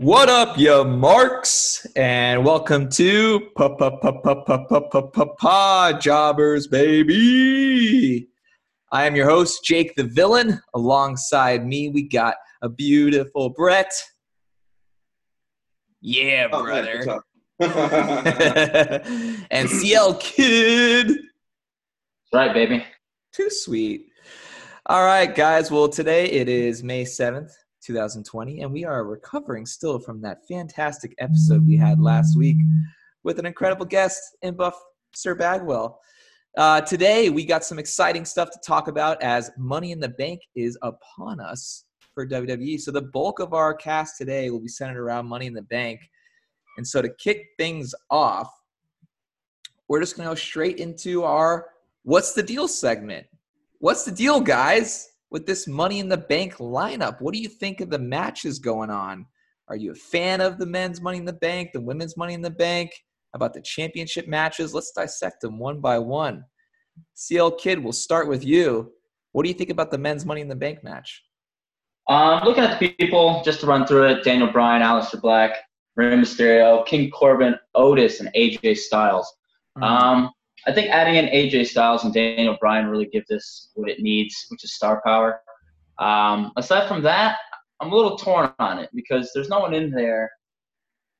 [0.00, 1.84] What up, you marks?
[1.96, 8.28] And welcome to Pa Pa Pa Pa Pa Pa Pa Pa Pa Jobbers, baby.
[8.92, 10.60] I am your host, Jake the Villain.
[10.72, 13.92] Alongside me, we got a beautiful Brett.
[16.00, 17.20] Yeah, Oh, man, brother.
[19.50, 21.08] and CL Kid.
[21.08, 21.18] That's
[22.32, 22.86] right, baby.
[23.32, 24.06] Too sweet.
[24.86, 25.72] All right, guys.
[25.72, 27.50] Well, today it is May 7th,
[27.88, 32.58] 2020, and we are recovering still from that fantastic episode we had last week
[33.24, 34.78] with an incredible guest in Buff
[35.14, 35.98] Sir Bagwell.
[36.58, 40.42] Uh, today, we got some exciting stuff to talk about as Money in the Bank
[40.54, 42.78] is upon us for WWE.
[42.78, 46.00] So, the bulk of our cast today will be centered around Money in the Bank.
[46.76, 48.52] And so, to kick things off,
[49.88, 51.70] we're just going to go straight into our
[52.02, 53.26] What's the Deal segment.
[53.78, 57.20] What's the deal, guys, with this Money in the Bank lineup?
[57.20, 59.26] What do you think of the matches going on?
[59.68, 62.42] Are you a fan of the men's Money in the Bank, the women's Money in
[62.42, 62.90] the Bank?
[63.34, 64.72] About the championship matches?
[64.72, 66.44] Let's dissect them one by one.
[67.14, 68.90] CL Kid, we'll start with you.
[69.32, 71.22] What do you think about the men's Money in the Bank match?
[72.08, 75.50] Um, looking at the people, just to run through it: Daniel Bryan, Aleister Black,
[75.96, 79.30] Rey Mysterio, King Corbin, Otis, and AJ Styles.
[79.82, 80.30] Um,
[80.66, 84.46] I think adding in AJ Styles and Daniel Bryan really give this what it needs,
[84.48, 85.40] which is star power.
[85.98, 87.38] Um, aside from that,
[87.80, 90.30] I'm a little torn on it because there's no one in there,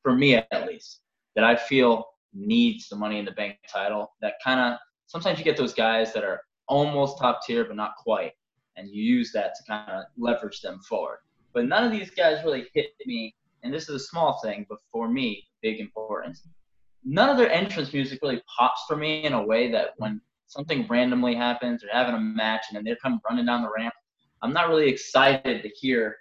[0.02, 1.00] for me at least,
[1.36, 4.12] that I feel needs the Money in the Bank title.
[4.20, 7.94] That kind of sometimes you get those guys that are almost top tier but not
[7.96, 8.32] quite,
[8.76, 11.18] and you use that to kind of leverage them forward.
[11.52, 14.78] But none of these guys really hit me, and this is a small thing, but
[14.92, 16.42] for me, big importance
[17.08, 20.86] none of their entrance music really pops for me in a way that when something
[20.88, 23.94] randomly happens or having a match and then they come running down the ramp,
[24.42, 26.16] I'm not really excited to hear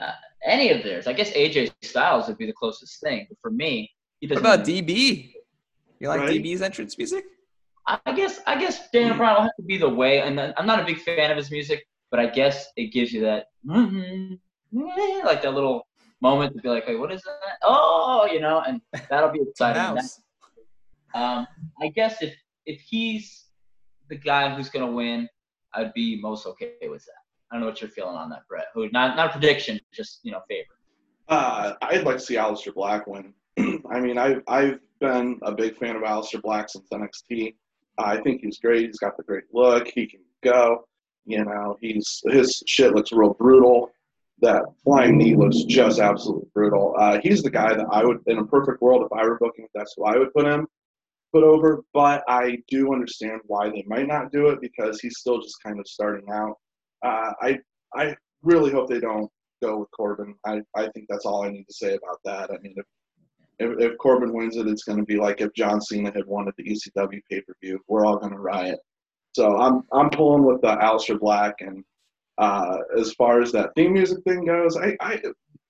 [0.00, 0.12] uh,
[0.44, 1.06] any of theirs.
[1.06, 4.44] I guess AJ Styles would be the closest thing, but for me, he What doesn't.
[4.44, 5.32] what about DB?
[5.98, 6.42] You like Right.
[6.42, 7.24] DB's entrance music?
[7.86, 10.78] I guess I guess Daniel Bryan will have to be the way, and I'm not
[10.80, 13.46] a big fan of his music, but I guess it gives you that
[15.24, 15.86] like that little
[16.20, 17.58] moment to be like, hey, what is that?
[17.62, 19.82] Oh, you know, and that'll be exciting.
[19.82, 19.98] And
[21.14, 21.46] Um,
[21.82, 22.34] I guess if
[22.66, 23.46] if he's
[24.08, 25.28] the guy who's gonna win,
[25.74, 27.12] I'd be most okay with that.
[27.50, 28.66] I don't know what you're feeling on that, Brett.
[28.74, 30.78] Who not not a prediction, just you know favorite.
[31.28, 33.34] uh, I'd like to see Aleister Black win.
[33.90, 37.54] I mean, I've, I've been a big fan of Aleister Black since NXT.
[37.98, 38.86] I think he's great.
[38.86, 39.88] He's got the great look.
[39.88, 40.84] He can go.
[41.26, 43.90] You know, he's his shit looks real brutal.
[44.40, 46.94] That flying knee looks just absolutely brutal.
[46.98, 49.66] Uh, he's the guy that I would, in a perfect world, if I were booking,
[49.74, 50.66] that's who I would put him,
[51.32, 51.82] put over.
[51.92, 55.78] But I do understand why they might not do it because he's still just kind
[55.78, 56.56] of starting out.
[57.04, 57.58] Uh, I
[57.94, 59.30] I really hope they don't
[59.62, 60.34] go with Corbin.
[60.46, 62.50] I, I think that's all I need to say about that.
[62.50, 62.86] I mean, if
[63.58, 66.48] if, if Corbin wins it, it's going to be like if John Cena had won
[66.48, 67.78] at the ECW pay per view.
[67.88, 68.80] We're all going to riot.
[69.34, 71.54] So I'm I'm pulling with the Aleister Black.
[71.60, 71.84] And
[72.40, 75.20] uh, as far as that theme music thing goes, I, I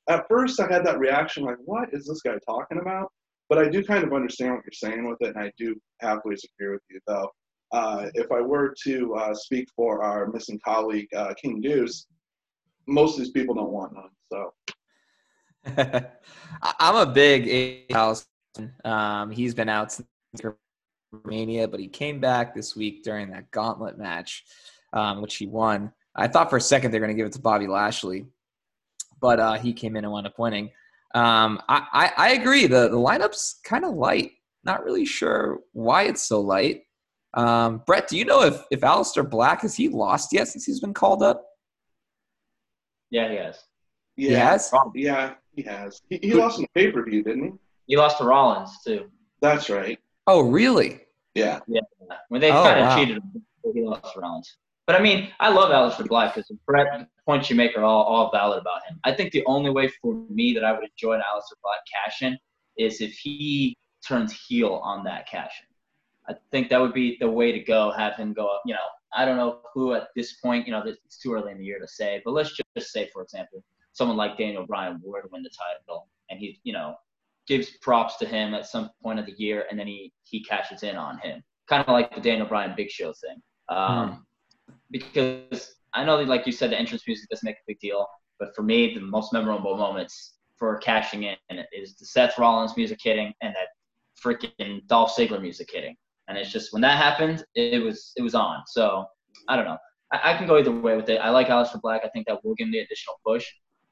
[0.08, 3.10] at first I had that reaction like, what is this guy talking about?
[3.48, 6.34] But I do kind of understand what you're saying with it, and I do halfway
[6.34, 7.28] agree with you though.
[7.72, 12.06] Uh, if I were to uh, speak for our missing colleague uh, King Deuce,
[12.86, 14.10] most of these people don't want none.
[14.32, 14.52] So
[16.62, 18.26] I'm a big A House.
[18.84, 20.08] Um, he's been out since
[21.12, 24.44] Romania, but he came back this week during that gauntlet match,
[24.92, 25.92] um, which he won.
[26.16, 28.26] I thought for a second they're going to give it to Bobby Lashley,
[29.20, 30.70] but uh, he came in and wound up winning.
[31.14, 32.66] Um, I, I, I agree.
[32.66, 34.32] The, the lineup's kind of light.
[34.64, 36.82] Not really sure why it's so light.
[37.34, 40.80] Um, Brett, do you know if, if Aleister Black has he lost yet since he's
[40.80, 41.44] been called up?
[43.10, 43.58] Yeah, he has.
[44.16, 44.70] yeah, He has.
[44.94, 46.02] yeah, he has.
[46.08, 47.50] He, he lost in the pay per view, didn't he?
[47.86, 49.10] He lost to Rollins too.
[49.40, 49.98] That's right.
[50.26, 51.00] Oh, really?
[51.34, 51.60] Yeah.
[51.66, 51.80] Yeah.
[52.28, 52.96] When they Oh, kind of wow.
[52.96, 53.42] cheated him,
[53.74, 54.56] he lost to Rollins.
[54.90, 58.28] But I mean, I love Aleister Black because the points you make are all, all
[58.32, 58.98] valid about him.
[59.04, 61.22] I think the only way for me that I would enjoy an
[61.62, 62.36] Black cash in
[62.76, 66.34] is if he turns heel on that cash in.
[66.34, 67.92] I think that would be the way to go.
[67.92, 68.62] Have him go up.
[68.66, 68.80] You know,
[69.14, 70.66] I don't know who at this point.
[70.66, 72.20] You know, it's too early in the year to say.
[72.24, 73.62] But let's just say, for example,
[73.92, 76.96] someone like Daniel Bryan were to win the title, and he, you know,
[77.46, 80.82] gives props to him at some point of the year, and then he he cashes
[80.82, 83.40] in on him, kind of like the Daniel Bryan Big Show thing.
[83.68, 84.26] Um,
[84.90, 88.06] Because I know, that, like you said, the entrance music doesn't make a big deal,
[88.38, 91.36] but for me, the most memorable moments for cashing in
[91.72, 93.68] is the Seth Rollins music hitting and that
[94.22, 95.96] freaking Dolph Ziggler music hitting.
[96.28, 98.62] And it's just when that happened, it was it was on.
[98.66, 99.04] So
[99.48, 99.78] I don't know.
[100.12, 101.18] I, I can go either way with it.
[101.18, 102.02] I like Aleister Black.
[102.04, 103.46] I think that will give him the additional push,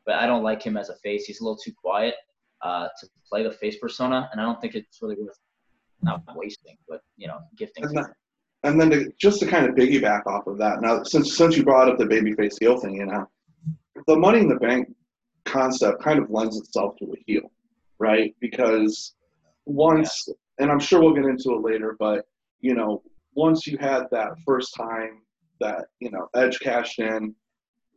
[0.07, 1.25] but I don't like him as a face.
[1.25, 2.15] He's a little too quiet.
[2.63, 5.39] uh, to play the face persona, and I don't think it's really worth
[6.03, 7.85] not wasting, but you know, gifting.
[8.65, 11.65] And then to, just to kind of piggyback off of that, now since since you
[11.65, 13.29] brought up the babyface heel thing, you know,
[14.07, 14.89] the Money in the Bank
[15.45, 17.51] concept kind of lends itself to a heel,
[17.99, 18.35] right?
[18.41, 19.15] Because
[19.65, 20.35] once, yeah.
[20.59, 22.27] and I'm sure we'll get into it later, but
[22.61, 23.03] you know,
[23.35, 25.23] once you had that first time
[25.61, 27.35] that you know Edge cashed in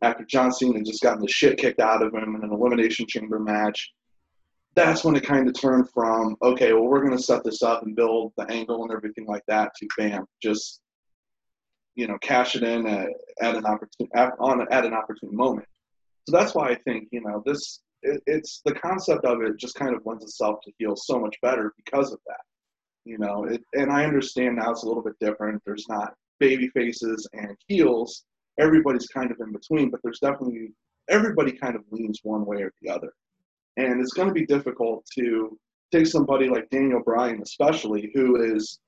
[0.02, 3.40] after John Cena just gotten the shit kicked out of him in an elimination chamber
[3.40, 3.92] match,
[4.76, 7.84] that's when it kind of turned from okay, well we're going to set this up
[7.84, 10.82] and build the angle and everything like that to bam, just
[11.96, 13.10] you know cash it in at,
[13.42, 15.68] at an opportune at, on at an opportune moment.
[16.30, 19.76] So that's why I think you know this it, it's the concept of it just
[19.76, 22.42] kind of lends itself to heel so much better because of that.
[23.04, 25.62] You know, it, and I understand now it's a little bit different.
[25.66, 28.24] There's not baby faces and heels.
[28.60, 30.72] Everybody's kind of in between, but there's definitely
[31.10, 33.12] everybody kind of leans one way or the other.
[33.78, 35.58] And it's going to be difficult to
[35.92, 38.80] take somebody like Daniel Bryan, especially, who is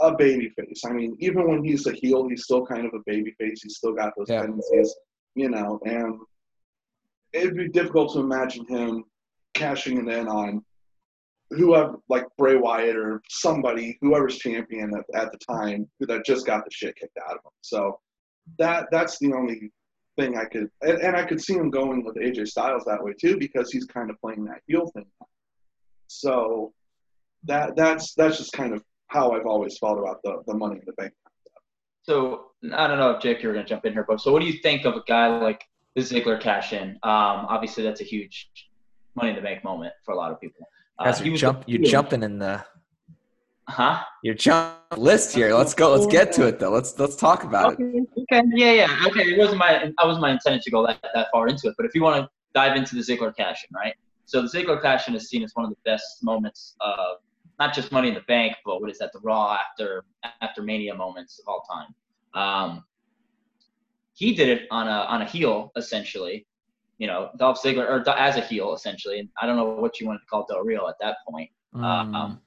[0.00, 0.82] a baby face.
[0.84, 3.62] I mean, even when he's a heel, he's still kind of a baby face.
[3.62, 4.40] He's still got those yeah.
[4.40, 4.94] tendencies,
[5.34, 6.18] you know, and
[7.32, 9.04] it'd be difficult to imagine him
[9.54, 10.64] cashing it in on
[11.50, 16.46] whoever, like Bray Wyatt or somebody, whoever's champion at, at the time, who that just
[16.46, 17.52] got the shit kicked out of him.
[17.60, 17.98] So
[18.58, 19.70] that that's the only
[20.18, 23.12] thing I could, and, and I could see him going with AJ Styles that way
[23.18, 25.06] too, because he's kind of playing that heel thing.
[26.08, 26.72] So
[27.44, 30.82] that that's that's just kind of how I've always felt about the the Money in
[30.86, 31.12] the Bank.
[32.02, 34.40] So I don't know if Jake, you're going to jump in here, but so what
[34.40, 35.64] do you think of a guy like
[35.94, 36.90] the Ziggler cash in?
[36.90, 38.50] Um, obviously, that's a huge
[39.14, 40.66] Money in the Bank moment for a lot of people.
[40.98, 42.64] Uh, you jump, you're jumping in the
[43.68, 44.02] Huh?
[44.22, 45.54] Your jump list here.
[45.54, 45.94] Let's go.
[45.94, 46.70] Let's get to it though.
[46.70, 47.84] Let's let's talk about okay.
[47.84, 48.08] it.
[48.22, 48.42] Okay.
[48.54, 49.06] Yeah, yeah.
[49.06, 49.22] Okay.
[49.22, 51.86] It wasn't my I wasn't my intention to go that, that far into it, but
[51.86, 53.94] if you want to dive into the Ziggler cash in, right?
[54.26, 57.18] So the Ziggler cash in is seen as one of the best moments of
[57.58, 59.12] not just Money in the Bank, but what is that?
[59.12, 60.04] The Raw after
[60.40, 61.94] after Mania moments of all time.
[62.34, 62.84] Um,
[64.14, 66.46] he did it on a on a heel essentially,
[66.98, 69.20] you know, Dolph Ziggler or as a heel essentially.
[69.20, 71.82] And I don't know what you wanted to call Del Rio at that point, mm.
[71.82, 72.40] um,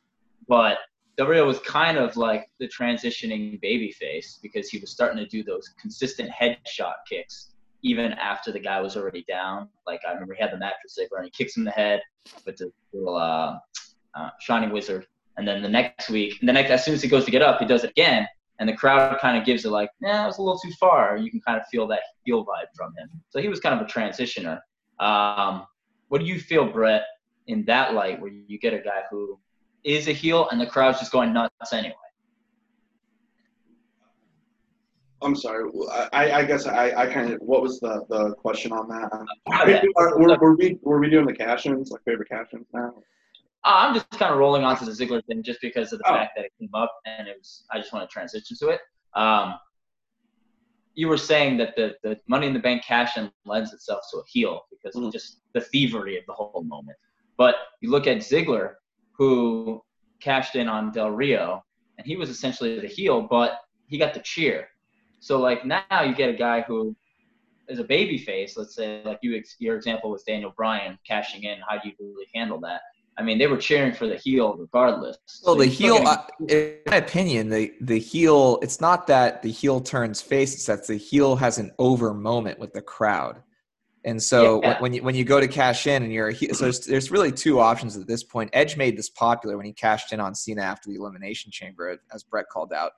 [0.47, 0.79] but
[1.17, 5.25] Del Rio was kind of like the transitioning baby face because he was starting to
[5.25, 7.51] do those consistent headshot kicks
[7.83, 9.69] even after the guy was already down.
[9.85, 12.01] Like I remember he had the mattress Ziggler and he kicks him in the head
[12.45, 13.57] with the little uh,
[14.15, 15.06] uh, shining wizard.
[15.38, 17.41] And then the next week, and the next as soon as he goes to get
[17.41, 18.25] up, he does it again,
[18.59, 21.17] and the crowd kind of gives it like, "Yeah, it was a little too far."
[21.17, 23.09] You can kind of feel that heel vibe from him.
[23.29, 24.59] So he was kind of a transitioner.
[25.00, 25.65] Um,
[26.07, 27.03] what do you feel, Brett,
[27.47, 29.38] in that light, where you get a guy who
[29.85, 31.95] is a heel, and the crowd's just going nuts anyway.
[35.21, 35.71] I'm sorry.
[36.13, 39.11] I, I guess I, I kind of what was the, the question on that?
[39.95, 42.93] Were, were, were, we were we doing the cash-ins like favorite cash-ins now?
[43.63, 46.13] Uh, I'm just kind of rolling onto the Ziggler thing just because of the oh.
[46.13, 48.81] fact that it came up and it was I just want to transition to it.
[49.15, 49.55] Um,
[50.93, 54.23] you were saying that the, the Money in the Bank cash-in lends itself to a
[54.27, 55.07] heel because mm-hmm.
[55.07, 56.97] of just the thievery of the whole moment.
[57.38, 58.75] But you look at Ziggler,
[59.17, 59.81] who
[60.19, 61.63] cashed in on Del Rio,
[61.97, 64.67] and he was essentially the heel, but he got the cheer.
[65.19, 66.95] So like now you get a guy who
[67.67, 68.57] is a baby face.
[68.57, 71.57] Let's say like you your example was Daniel Bryan cashing in.
[71.67, 72.81] How do you really handle that?
[73.17, 75.17] I mean, they were cheering for the heel regardless.
[75.45, 78.60] Well, so the heel, getting- in my opinion, the the heel.
[78.62, 82.60] It's not that the heel turns face; it's that the heel has an over moment
[82.60, 83.41] with the crowd.
[84.05, 84.79] And so yeah.
[84.79, 87.59] when, you when you go to cash in and you're so there's, there's, really two
[87.59, 88.51] options at this point.
[88.53, 92.24] Edge made this popular when he cashed in on Cena after the Elimination Chamber, as
[92.24, 92.91] Brett called out.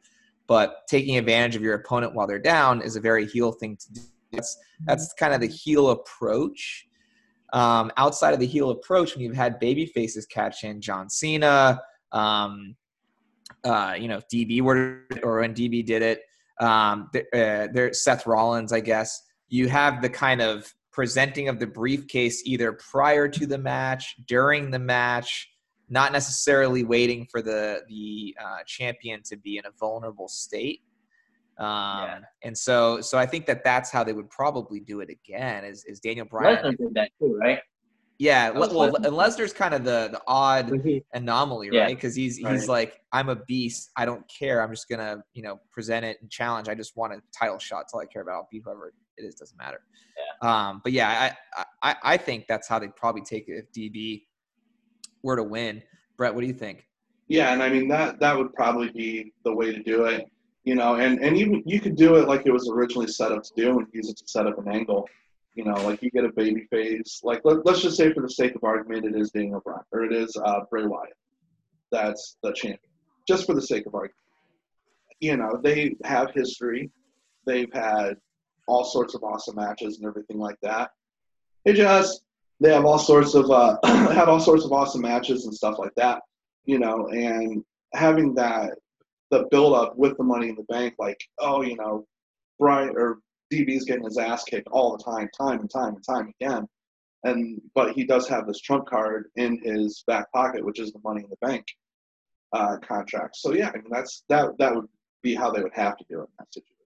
[0.47, 3.93] But taking advantage of your opponent while they're down is a very heel thing to
[3.93, 4.01] do.
[4.33, 6.85] That's that's kind of the heel approach.
[7.53, 11.79] Um, outside of the heel approach, when you've had baby faces catch in, John Cena,
[12.11, 12.75] um,
[13.63, 16.21] uh, you know, DB were or when DB did it,
[16.59, 19.23] um, uh, there Seth Rollins, I guess.
[19.47, 24.71] You have the kind of presenting of the briefcase either prior to the match, during
[24.71, 25.47] the match,
[25.89, 30.81] not necessarily waiting for the the uh, champion to be in a vulnerable state.
[31.59, 32.19] Um, yeah.
[32.43, 35.65] And so, so I think that that's how they would probably do it again.
[35.65, 36.63] Is is Daniel Bryan?
[36.63, 37.59] Lesnar did that too, right?
[38.17, 40.81] Yeah, well, and Lesnar's kind of the the odd
[41.13, 41.81] anomaly, yeah.
[41.81, 41.95] right?
[41.95, 42.53] Because he's right.
[42.53, 43.91] he's like, I'm a beast.
[43.95, 44.63] I don't care.
[44.63, 46.69] I'm just gonna you know present it and challenge.
[46.69, 47.81] I just want a title shot.
[47.81, 48.33] That's all I care about.
[48.33, 49.36] I'll beat whoever it is.
[49.36, 49.81] Doesn't matter.
[50.41, 54.24] Um, but yeah, I, I I think that's how they'd probably take it if DB
[55.24, 55.81] were to win.
[56.17, 56.86] Brett, what do you think?
[57.27, 60.25] Yeah, and I mean that that would probably be the way to do it.
[60.63, 63.43] You know, and and even you could do it like it was originally set up
[63.43, 65.07] to do and use it to set up an angle.
[65.55, 67.21] You know, like you get a baby face.
[67.24, 70.03] Like let, let's just say for the sake of argument, it is Daniel Bryan or
[70.03, 71.13] it is uh, Bray Wyatt.
[71.91, 72.79] That's the champion.
[73.27, 74.13] Just for the sake of argument.
[75.19, 76.91] You know, they have history.
[77.45, 78.17] They've had
[78.67, 80.91] all sorts of awesome matches and everything like that.
[81.65, 82.21] It just
[82.59, 85.93] they have all sorts of uh, had all sorts of awesome matches and stuff like
[85.95, 86.21] that.
[86.65, 88.77] You know, and having that
[89.31, 92.05] the build up with the money in the bank, like, oh, you know,
[92.59, 93.19] Bryan or
[93.51, 96.67] DB's getting his ass kicked all the time, time and time and time again.
[97.24, 101.00] And but he does have this trump card in his back pocket, which is the
[101.03, 101.65] money in the bank
[102.53, 103.36] uh, contract.
[103.38, 104.88] So yeah, I mean that's that that would
[105.24, 106.76] be how they would have to do it in that situation.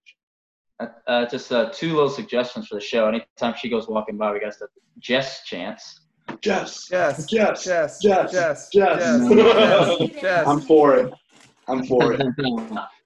[0.82, 3.08] Uh, uh, just uh, two little suggestions for the show.
[3.08, 4.68] Anytime she goes walking by, we got the
[5.00, 6.02] Jess chance.
[6.42, 6.88] Jess.
[6.88, 7.26] Jess.
[7.28, 7.64] Jess.
[7.64, 8.00] Jess.
[8.02, 8.32] Jess.
[8.32, 8.70] Jess.
[8.72, 8.72] Jess.
[8.72, 10.12] Jess.
[10.22, 10.48] Jess.
[10.48, 11.14] I'm for it.
[11.68, 12.22] I'm for it.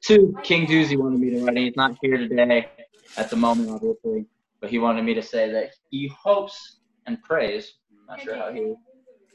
[0.01, 1.57] Two, King Doozy wanted me to write.
[1.57, 2.69] He's not here today
[3.17, 4.25] at the moment, obviously,
[4.61, 6.77] but he wanted me to say that he hopes
[7.07, 7.73] and prays.
[7.91, 8.75] I'm not sure how he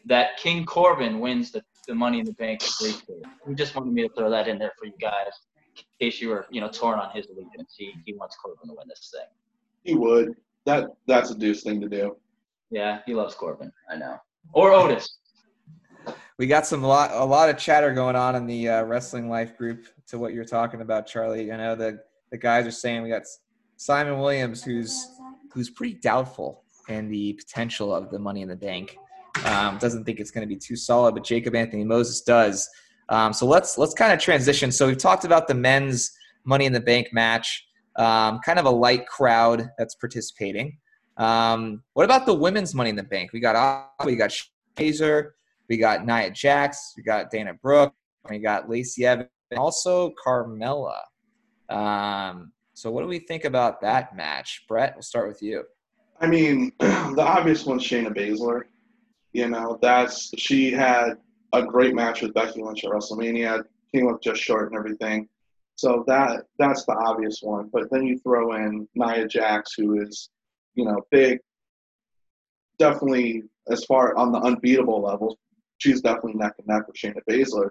[0.07, 3.23] that King Corbin wins the, the Money in the Bank briefcase.
[3.47, 5.50] He just wanted me to throw that in there for you guys, in
[6.01, 7.75] case you were you know torn on his allegiance.
[7.77, 9.29] He he wants Corbin to win this thing.
[9.83, 10.35] He would.
[10.67, 12.17] That that's a deuce thing to do.
[12.71, 13.73] Yeah, he loves Corbin.
[13.91, 14.17] I know.
[14.53, 15.19] Or Otis.
[16.39, 19.57] We got some lot a lot of chatter going on in the uh, wrestling life
[19.57, 21.53] group to what you're talking about, Charlie.
[21.53, 23.23] I know the the guys are saying we got
[23.77, 25.07] Simon Williams, who's
[25.53, 28.97] who's pretty doubtful in the potential of the Money in the Bank.
[29.45, 32.69] Um, doesn't think it's going to be too solid, but Jacob Anthony Moses does.
[33.11, 34.71] Um, so let's let's kind of transition.
[34.71, 36.13] So we've talked about the men's
[36.45, 40.79] Money in the Bank match, um, kind of a light crowd that's participating.
[41.17, 43.33] Um, what about the women's Money in the Bank?
[43.33, 44.33] We got we got
[44.77, 45.31] Baszler,
[45.69, 47.93] we got Nia Jax, we got Dana Brooke,
[48.29, 51.01] we got Lacey Evans, also Carmella.
[51.69, 54.95] Um, so what do we think about that match, Brett?
[54.95, 55.65] We'll start with you.
[56.21, 58.63] I mean, the obvious one's Shayna Baszler.
[59.33, 61.19] You know, that's she had
[61.53, 63.65] a great match with Becky Lynch at WrestleMania,
[63.95, 65.29] came up just short and everything.
[65.77, 67.71] So that that's the obvious one.
[67.73, 70.29] But then you throw in Nia Jax, who is,
[70.75, 71.39] you know, big,
[72.79, 75.39] definitely as far on the unbeatable level,
[75.79, 77.71] she's definitely neck and neck with Shayna Baszler.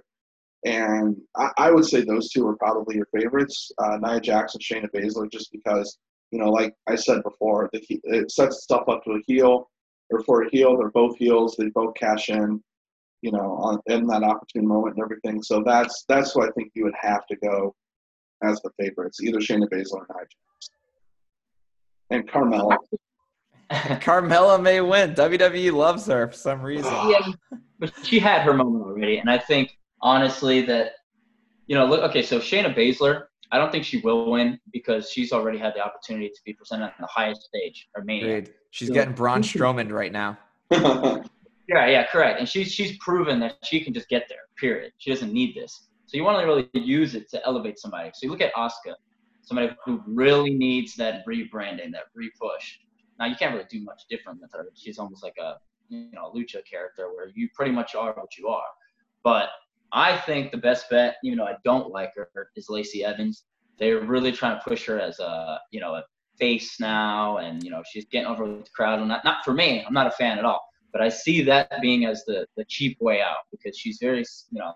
[0.65, 4.63] And I, I would say those two are probably your favorites, uh, Nia Jax and
[4.63, 5.97] Shayna Baszler, just because,
[6.31, 9.69] you know, like I said before, the, it sets stuff up to a heel
[10.09, 10.77] or for a heel.
[10.77, 11.55] They're both heels.
[11.57, 12.61] They both cash in,
[13.21, 15.41] you know, on, in that opportune moment and everything.
[15.43, 17.75] So that's that's who I think you would have to go
[18.43, 20.69] as the favorites, either Shayna Baszler or Nia Jax.
[22.11, 22.77] And Carmella.
[24.01, 25.13] Carmella may win.
[25.13, 26.91] WWE loves her for some reason.
[27.09, 27.27] Yeah,
[27.77, 30.93] but she had her moment already, and I think honestly that
[31.69, 35.31] you know, look, okay, so Shayna Baszler, I don't think she will win because she's
[35.31, 38.41] already had the opportunity to be presented on the highest stage or Mania.
[38.41, 38.55] Great.
[38.71, 40.37] She's getting Braun Strowman right now.
[41.69, 42.39] yeah, yeah, correct.
[42.39, 44.39] And she's she's proven that she can just get there.
[44.57, 44.91] Period.
[44.97, 45.87] She doesn't need this.
[46.07, 48.09] So you want to really use it to elevate somebody.
[48.15, 48.95] So you look at Asuka,
[49.43, 52.65] somebody who really needs that rebranding, that repush.
[53.19, 54.65] Now you can't really do much different with her.
[54.73, 55.57] She's almost like a
[55.89, 58.69] you know a lucha character where you pretty much are what you are.
[59.23, 59.49] But
[59.91, 63.43] I think the best bet, even though I don't like her, is Lacey Evans.
[63.77, 66.03] They're really trying to push her as a you know a
[66.39, 68.97] face now, and you know she's getting over with the crowd.
[68.97, 70.68] And not not for me, I'm not a fan at all.
[70.91, 74.59] But I see that being as the the cheap way out because she's very you
[74.59, 74.73] know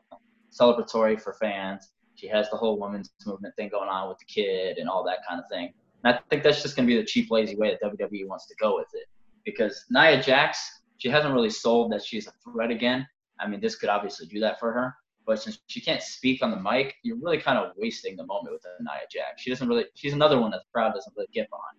[0.51, 1.91] celebratory for fans.
[2.15, 5.19] She has the whole women's movement thing going on with the kid and all that
[5.27, 5.73] kind of thing.
[6.03, 8.47] And I think that's just going to be the cheap, lazy way that WWE wants
[8.47, 9.07] to go with it.
[9.45, 13.07] Because Nia Jax, she hasn't really sold that she's a threat again.
[13.39, 14.95] I mean, this could obviously do that for her.
[15.25, 18.53] But since she can't speak on the mic, you're really kind of wasting the moment
[18.53, 19.41] with Nia Jax.
[19.41, 19.85] She doesn't really.
[19.95, 21.77] She's another one that the crowd doesn't really get behind.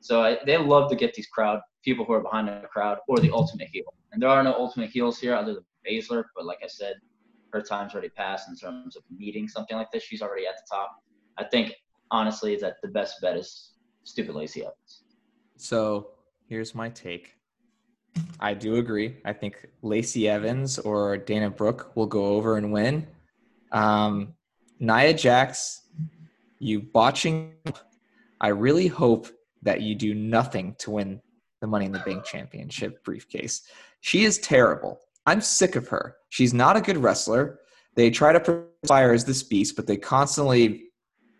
[0.00, 3.18] So I, they love to get these crowd people who are behind the crowd or
[3.18, 3.94] the ultimate heel.
[4.12, 6.24] And there are no ultimate heels here other than Baszler.
[6.36, 6.94] But like I said,
[7.52, 10.02] her time's already passed in terms of needing something like this.
[10.02, 11.02] She's already at the top.
[11.38, 11.74] I think
[12.10, 13.72] honestly that the best bet is
[14.04, 15.04] stupid Lacey Evans.
[15.56, 16.10] So
[16.48, 17.34] here's my take.
[18.40, 19.16] I do agree.
[19.24, 23.06] I think Lacey Evans or Dana Brooke will go over and win.
[23.70, 24.34] Um,
[24.80, 25.82] Nia Jax,
[26.58, 27.54] you botching.
[28.40, 29.28] I really hope
[29.62, 31.22] that you do nothing to win
[31.62, 33.62] the Money in the Bank Championship briefcase.
[34.00, 35.00] She is terrible.
[35.24, 36.16] I'm sick of her.
[36.28, 37.60] She's not a good wrestler.
[37.94, 40.90] They try to perspire as this beast, but they constantly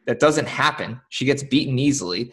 [0.06, 1.00] that doesn't happen.
[1.10, 2.32] She gets beaten easily.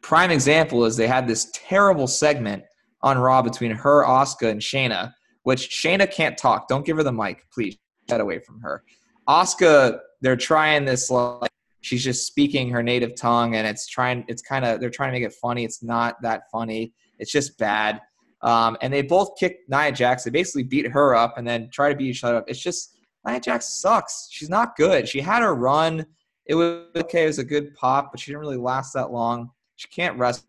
[0.00, 2.64] Prime example is they had this terrible segment
[3.02, 5.12] on Raw between her, Asuka, and Shayna,
[5.42, 6.68] which Shayna can't talk.
[6.68, 7.76] Don't give her the mic, please.
[8.08, 8.84] Get away from her.
[9.28, 11.50] Asuka, they're trying this like
[11.80, 14.24] she's just speaking her native tongue, and it's trying.
[14.28, 15.64] It's kind of they're trying to make it funny.
[15.64, 16.92] It's not that funny.
[17.24, 18.02] It's just bad.
[18.42, 20.24] Um, and they both kicked Nia Jax.
[20.24, 22.44] They basically beat her up and then try to beat each other up.
[22.48, 24.28] It's just Nia Jax sucks.
[24.30, 25.08] She's not good.
[25.08, 26.04] She had her run.
[26.44, 27.24] It was okay.
[27.24, 29.50] It was a good pop, but she didn't really last that long.
[29.76, 30.44] She can't rest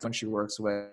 [0.00, 0.86] when she works with.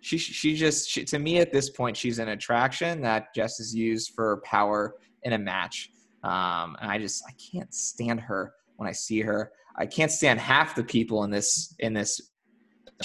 [0.00, 3.74] She she just she, to me at this point she's an attraction that just is
[3.74, 5.88] used for power in a match.
[6.22, 9.50] Um, and I just I can't stand her when I see her.
[9.76, 12.20] I can't stand half the people in this in this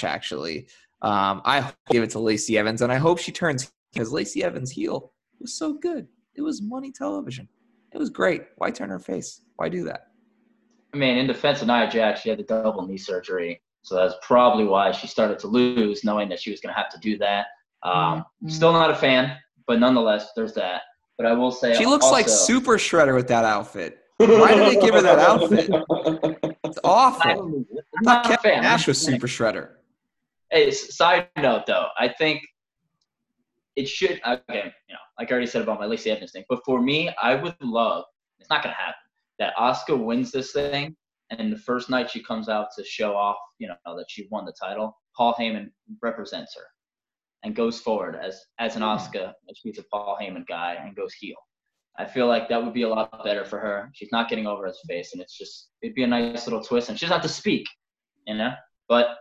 [0.04, 0.68] actually.
[1.01, 4.72] Um, I give it to Lacey Evans, and I hope she turns because Lacey Evans'
[4.72, 6.08] heel was so good.
[6.36, 7.48] It was money television.
[7.91, 8.43] It was great.
[8.58, 9.41] Why turn her face?
[9.55, 10.08] Why do that?
[10.93, 14.13] I mean, in defense of Nia Jax, she had the double knee surgery, so that's
[14.22, 17.17] probably why she started to lose, knowing that she was going to have to do
[17.17, 17.48] that.
[17.84, 18.50] Um, Mm-hmm.
[18.50, 20.81] Still not a fan, but nonetheless, there's that.
[21.17, 24.00] But I will say She looks like Super Shredder with that outfit.
[24.17, 25.70] Why did they give her that outfit?
[26.63, 27.36] It's I awful.
[27.36, 27.67] don't-
[27.98, 28.63] I'm not a Kevin fan.
[28.63, 29.72] Nash was Super Shredder.
[30.51, 32.41] Hey, side note though, I think
[33.77, 34.20] it should.
[34.27, 37.10] Okay, you know, like I already said about my Lacey Evans thing, but for me,
[37.22, 38.03] I would love.
[38.39, 38.96] It's not gonna happen.
[39.39, 40.96] That Asuka wins this thing,
[41.29, 44.43] and the first night she comes out to show off, you know, that she won
[44.46, 44.98] the title.
[45.15, 46.65] Paul Heyman represents her,
[47.43, 49.17] and goes forward as as an mm-hmm.
[49.17, 51.38] Asuka, and she's a Paul Heyman guy, and goes heel.
[51.98, 53.89] I feel like that would be a lot better for her.
[53.93, 56.89] She's not getting over his face, and it's just it'd be a nice little twist,
[56.89, 57.65] and she doesn't have to speak,
[58.27, 58.51] you know.
[58.89, 59.17] But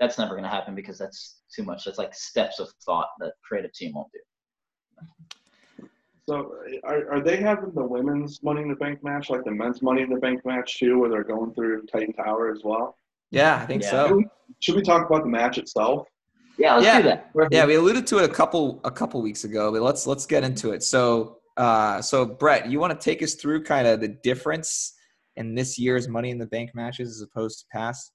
[0.00, 1.84] that's never going to happen because that's too much.
[1.84, 5.86] That's like steps of thought that creative team won't do.
[6.28, 9.82] So are, are they having the women's Money in the Bank match like the men's
[9.82, 12.96] Money in the Bank match too, where they're going through Titan Tower as well?
[13.30, 13.90] Yeah, I think Yeah.
[13.90, 14.22] so.
[14.60, 16.08] Should we talk about the match itself?
[16.56, 16.96] Yeah, let's Yeah.
[16.98, 17.30] do that.
[17.34, 20.24] We're- Yeah, we alluded to it a couple a couple weeks ago, but let's let's
[20.24, 20.82] get into it.
[20.82, 24.94] So, uh, so Brett, you want to take us through kind of the difference
[25.36, 28.12] in this year's Money in the Bank matches as opposed to past?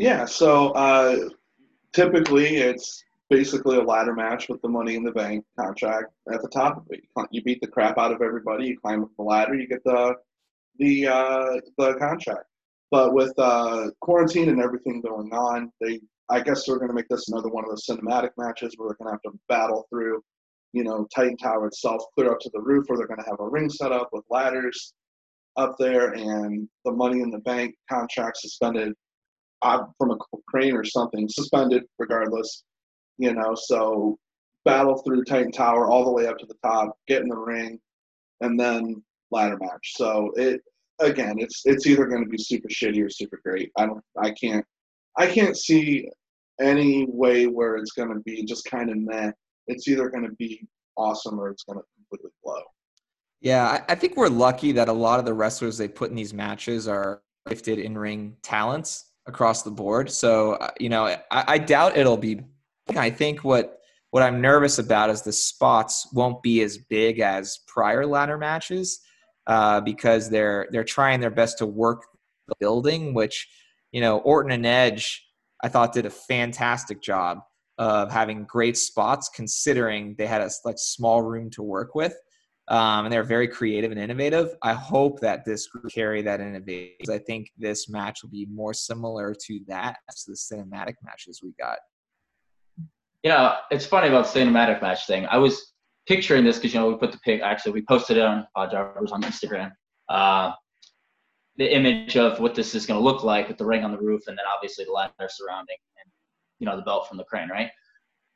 [0.00, 1.28] Yeah, so uh,
[1.92, 6.48] typically it's basically a ladder match with the Money in the Bank contract at the
[6.48, 7.02] top of it.
[7.30, 8.68] You beat the crap out of everybody.
[8.68, 9.54] You climb up the ladder.
[9.54, 10.14] You get the
[10.78, 12.46] the uh, the contract.
[12.90, 17.08] But with uh, quarantine and everything going on, they I guess they're going to make
[17.10, 20.22] this another one of those cinematic matches where they're going to have to battle through,
[20.72, 23.40] you know, Titan Tower itself, clear up to the roof, where they're going to have
[23.40, 24.94] a ring set up with ladders
[25.58, 28.94] up there, and the Money in the Bank contract suspended
[29.62, 30.16] uh, from a
[30.48, 32.64] crane or something, suspended regardless.
[33.18, 34.18] You know, so
[34.64, 37.78] battle through Titan Tower all the way up to the top, get in the ring,
[38.40, 39.92] and then ladder match.
[39.94, 40.62] So it
[41.00, 43.70] again, it's it's either going to be super shitty or super great.
[43.76, 44.64] I don't, I can't,
[45.16, 46.08] I can't see
[46.60, 49.32] any way where it's going to be just kind of meh.
[49.66, 52.62] It's either going to be awesome or it's going to completely blow.
[53.40, 56.16] Yeah, I, I think we're lucky that a lot of the wrestlers they put in
[56.16, 60.10] these matches are gifted in ring talents across the board.
[60.10, 62.42] So uh, you know, I, I doubt it'll be.
[62.96, 63.78] I think what
[64.10, 69.00] what I'm nervous about is the spots won't be as big as prior ladder matches
[69.46, 72.04] uh, because they're they're trying their best to work
[72.48, 73.14] the building.
[73.14, 73.48] Which
[73.92, 75.24] you know, Orton and Edge,
[75.62, 77.38] I thought did a fantastic job
[77.78, 82.14] of having great spots considering they had a like small room to work with
[82.70, 84.54] um, and they're very creative and innovative.
[84.62, 87.10] I hope that this group carry that innovation.
[87.10, 91.52] I think this match will be more similar to that as the cinematic matches we
[91.58, 91.78] got.
[93.24, 95.26] You know, it's funny about the cinematic match thing.
[95.26, 95.72] I was
[96.06, 97.42] picturing this because you know we put the pic.
[97.42, 99.72] Actually, we posted it on Pod Drivers on Instagram.
[100.08, 100.52] Uh,
[101.56, 103.98] the image of what this is going to look like with the ring on the
[103.98, 106.10] roof, and then obviously the ladder surrounding, and
[106.60, 107.68] you know the belt from the crane, right?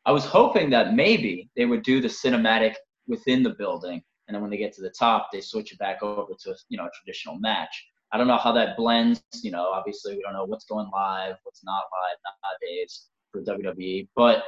[0.05, 2.75] I was hoping that maybe they would do the cinematic
[3.07, 6.02] within the building, and then when they get to the top, they switch it back
[6.02, 7.87] over to a, you know a traditional match.
[8.12, 9.22] I don't know how that blends.
[9.42, 14.08] You know, obviously we don't know what's going live, what's not live nowadays for WWE.
[14.14, 14.44] But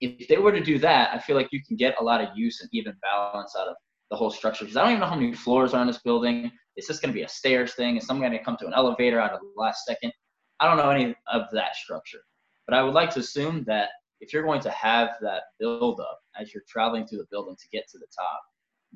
[0.00, 2.28] if they were to do that, I feel like you can get a lot of
[2.34, 3.76] use and even balance out of
[4.10, 4.64] the whole structure.
[4.64, 6.50] Because I don't even know how many floors are in this building.
[6.76, 7.96] Is this going to be a stairs thing?
[7.96, 10.12] Is someone going to come to an elevator out of the last second?
[10.58, 12.20] I don't know any of that structure.
[12.66, 16.20] But I would like to assume that if you're going to have that build up
[16.38, 18.40] as you're traveling through the building to get to the top,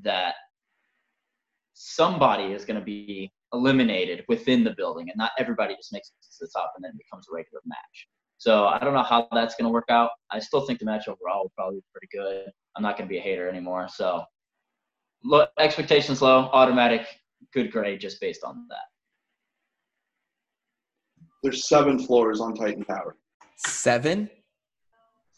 [0.03, 0.35] that
[1.75, 6.13] somebody is going to be eliminated within the building and not everybody just makes it
[6.23, 8.09] to the top and then becomes a regular match.
[8.39, 10.11] So I don't know how that's going to work out.
[10.31, 12.51] I still think the match overall will probably be pretty good.
[12.77, 13.89] I'm not going to be a hater anymore.
[13.89, 14.25] So
[15.25, 17.07] low, expectations low, automatic,
[17.53, 18.79] good grade just based on that.
[21.43, 23.17] There's seven floors on Titan Tower.
[23.57, 24.31] Seven.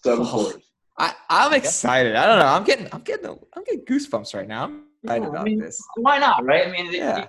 [0.02, 0.28] Seven Oh.
[0.30, 0.62] floors.
[0.98, 2.14] I, I'm excited.
[2.16, 2.46] I don't know.
[2.46, 4.64] I'm getting I'm getting I'm getting goosebumps right now.
[4.64, 5.82] I'm excited Yeah, I about mean, this.
[5.96, 6.66] Why not, right?
[6.66, 7.26] I mean, it- Yeah.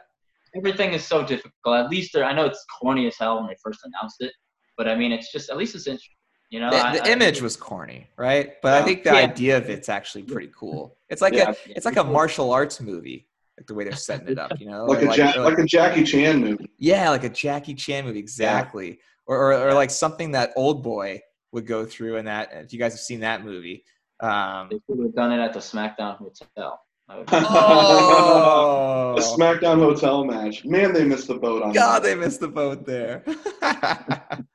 [0.56, 1.77] everything is so difficult.
[1.77, 4.32] At least I know it's corny as hell when they first announced it,
[4.77, 6.01] but I mean, it's just at least it's int-
[6.49, 8.53] You know, the, I- the I- image was corny, right?
[8.62, 9.17] But I think the Yeah.
[9.30, 10.97] idea of it's actually pretty cool.
[11.10, 11.51] It's like Yeah.
[11.51, 13.27] a it's like a martial arts movie,
[13.60, 14.58] like the way they're setting it up.
[14.60, 16.69] You know, like Or a ja- or like a Jackie Chan movie.
[16.77, 18.99] yeah, like a Jackie Chan movie, exactly.
[19.25, 21.19] Or, or or like something that Old Boy
[21.57, 22.49] would go through in that.
[22.53, 23.83] If you guys have seen that movie,
[24.19, 26.79] um, They could have done it at the SmackDown Hotel.
[27.09, 30.65] I oh, A SmackDown Hotel match.
[30.65, 32.09] Man, they missed the boat on God, that.
[32.09, 33.23] they missed the boat there.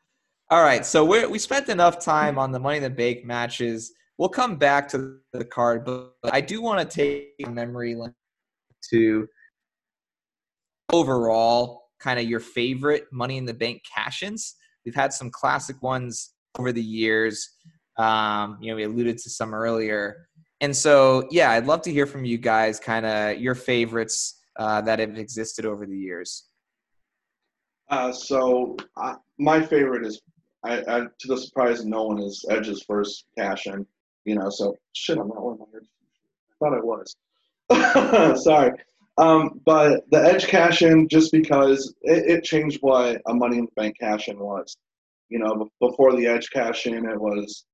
[0.51, 3.93] All right, so we we spent enough time on the Money in the Bank matches.
[4.17, 8.15] We'll come back to the card, but I do want to take a memory lane
[8.91, 9.27] to
[10.93, 14.55] overall kind of your favorite Money in the Bank cash-ins.
[14.85, 17.51] We've had some classic ones over the years.
[17.99, 20.27] Um, you know, we alluded to some earlier,
[20.61, 24.81] and so yeah, I'd love to hear from you guys, kind of your favorites uh,
[24.83, 26.45] that have existed over the years.
[27.91, 28.77] Uh, so
[29.39, 30.23] my favorite is,
[30.65, 33.87] I, I, to the surprise of no one, is Edge's first cash in.
[34.25, 35.67] You know, so shit, I'm not wearing my.
[35.79, 38.43] I thought I was.
[38.43, 38.73] Sorry.
[39.19, 43.65] Um, but the Edge cash in, just because it, it changed what a Money in
[43.67, 44.77] the Bank cash in was.
[45.33, 47.65] You know, before the Edge cash in, it was,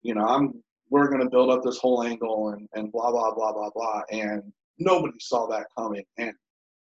[0.00, 3.52] you know, I'm we're gonna build up this whole angle and and blah blah blah
[3.52, 4.42] blah blah, and
[4.78, 6.04] nobody saw that coming.
[6.16, 6.32] And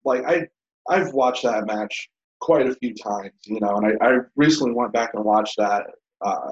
[0.04, 0.48] like I,
[0.88, 2.08] I've watched that match
[2.40, 5.86] quite a few times, you know, and I, I recently went back and watched that,
[6.22, 6.50] uh,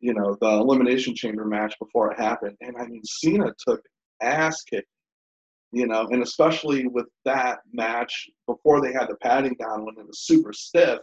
[0.00, 3.82] you know, the Elimination Chamber match before it happened, and I mean, Cena took
[4.22, 4.86] ass kicking,
[5.72, 10.06] you know, and especially with that match before they had the padding down when it
[10.06, 11.00] was super stiff,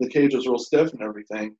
[0.00, 1.56] the cage was real stiff and everything.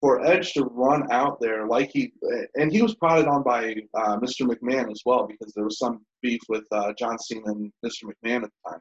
[0.00, 2.12] For Edge to run out there like he,
[2.56, 4.42] and he was prodded on by uh, Mr.
[4.46, 8.04] McMahon as well because there was some beef with uh, John Cena and Mr.
[8.04, 8.80] McMahon at the time.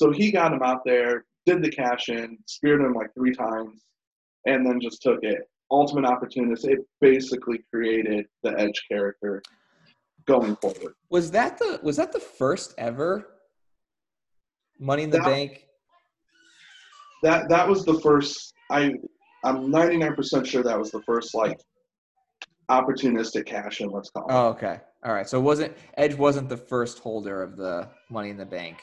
[0.00, 3.82] So he got him out there, did the cash in, speared him like three times,
[4.46, 5.40] and then just took it.
[5.70, 6.66] Ultimate opportunist.
[6.66, 9.42] It basically created the Edge character
[10.26, 10.94] going forward.
[11.10, 13.28] Was that the was that the first ever
[14.78, 15.65] Money in the That- Bank?
[17.26, 18.54] That that was the first.
[18.70, 18.92] I
[19.42, 21.58] I'm 99% sure that was the first like
[22.70, 23.90] opportunistic cash in.
[23.90, 24.32] Let's call it.
[24.32, 24.78] Oh, okay.
[25.04, 25.28] All right.
[25.28, 28.78] So it wasn't Edge wasn't the first holder of the Money in the Bank.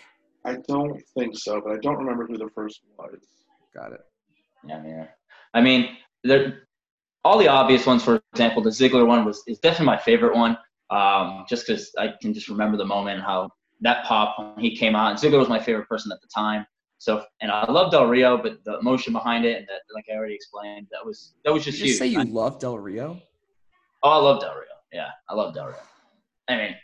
[0.46, 3.18] I don't think so, but I don't remember who the first was.
[3.74, 4.02] Got it.
[4.68, 5.06] Yeah, yeah.
[5.54, 6.64] I mean, there,
[7.24, 8.04] all the obvious ones.
[8.04, 10.58] For example, the Ziggler one was is definitely my favorite one.
[10.90, 14.98] Um, just because I can just remember the moment how that pop when he came
[14.98, 15.12] out.
[15.12, 16.66] And Ziggler was my favorite person at the time.
[17.04, 20.16] So, and I love Del Rio, but the emotion behind it, and that, like I
[20.16, 22.28] already explained, that was that was Did just you just say huge.
[22.30, 23.22] you love Del Rio?
[24.04, 24.64] Oh, I love Del Rio.
[24.94, 25.76] Yeah, I love Del Rio.
[26.48, 26.76] I mean,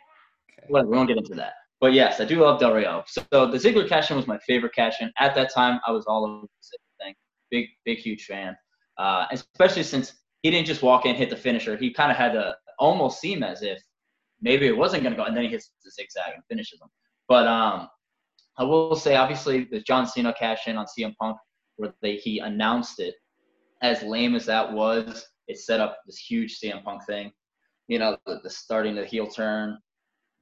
[0.51, 0.67] Okay.
[0.67, 1.53] whatever, we won't get into that.
[1.79, 3.01] But yes, I do love Del Rio.
[3.07, 5.09] So, so the Ziggler cash in was my favorite cash in.
[5.19, 7.15] At that time, I was all over the Ziggler thing.
[7.49, 8.57] Big, big, huge fan.
[8.97, 11.77] Uh, especially since he didn't just walk in, hit the finisher.
[11.77, 13.81] He kind of had to almost seem as if
[14.41, 16.89] maybe it wasn't going to go, and then he hits the zigzag and finishes him.
[17.29, 17.87] But um,
[18.59, 21.37] I will say, obviously, the John Cena cash in on CM Punk,
[21.77, 23.15] where they, he announced it,
[23.81, 27.31] as lame as that was, it set up this huge CM Punk thing.
[27.87, 29.77] You know, the, the starting the heel turn,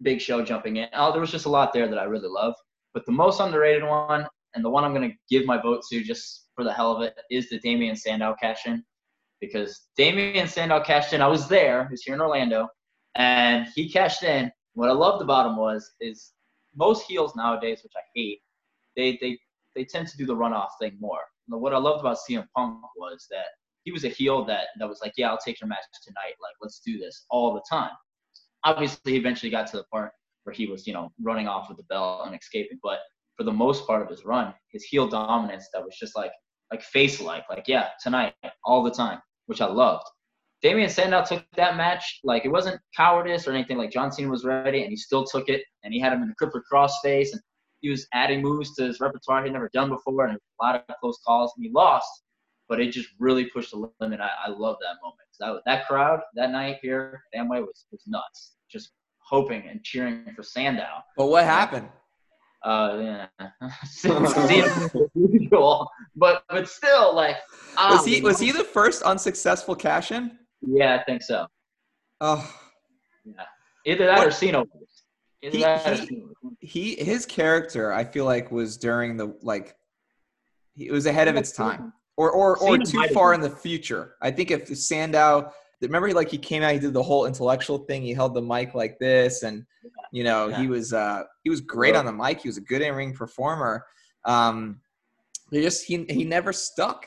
[0.01, 0.87] Big Show jumping in.
[0.93, 2.55] Oh, there was just a lot there that I really love.
[2.95, 6.03] But the most underrated one, and the one I'm going to give my vote to
[6.03, 8.83] just for the hell of it, is the Damien Sandow cash in.
[9.39, 11.21] Because Damien Sandow cashed in.
[11.21, 11.85] I was there.
[11.85, 12.67] He was here in Orlando.
[13.13, 14.51] And he cashed in.
[14.73, 16.31] What I loved about him was is
[16.77, 18.41] most heels nowadays, which I hate,
[18.95, 19.39] they they
[19.75, 21.21] they tend to do the runoff thing more.
[21.47, 23.45] What I loved about CM Punk was that
[23.83, 26.35] he was a heel that that was like, yeah, I'll take your match tonight.
[26.41, 27.91] Like, let's do this all the time.
[28.63, 30.11] Obviously, he eventually got to the part
[30.43, 32.79] where he was, you know, running off with the belt and escaping.
[32.83, 32.99] But
[33.37, 36.31] for the most part of his run, his heel dominance that was just like
[36.71, 40.05] like face like, like yeah, tonight, all the time, which I loved.
[40.61, 43.77] Damien Sandow took that match like it wasn't cowardice or anything.
[43.77, 46.29] Like John Cena was ready, and he still took it, and he had him in
[46.29, 47.41] the crippler crossface, and
[47.81, 50.95] he was adding moves to his repertoire he'd never done before, and a lot of
[50.99, 52.09] close calls, and he lost,
[52.67, 54.19] but it just really pushed the limit.
[54.19, 55.19] I, I love that moment.
[55.39, 60.41] That that crowd that night here Amway was was nuts, just hoping and cheering for
[60.41, 61.03] Sandow.
[61.15, 61.89] But what happened?
[62.63, 63.49] Uh, yeah,
[65.13, 67.35] usual, but but still, like,
[67.77, 70.31] Was ah, he was he the first unsuccessful cash in?
[70.61, 71.47] Yeah, I think so.
[72.21, 72.53] Oh,
[73.25, 73.43] Yeah,
[73.85, 74.63] either that or What- Cena.
[75.43, 76.23] Either He- that he-
[76.61, 79.75] he his character I feel like was during the like
[80.77, 81.93] it was ahead of its time.
[82.15, 84.15] Or or or Cena too far in the future.
[84.21, 88.01] I think if Sandow remember like he came out he did the whole intellectual thing
[88.01, 89.63] he held the mic like this and
[90.11, 92.41] you know he was uh he was great on the mic.
[92.41, 93.85] He was a good in-ring performer.
[94.25, 94.81] Um
[95.51, 97.05] he just he he never stuck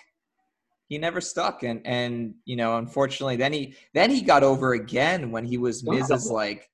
[0.91, 5.31] he never stuck, and and you know, unfortunately, then he then he got over again
[5.31, 6.37] when he was Stunt Miz's double.
[6.37, 6.69] like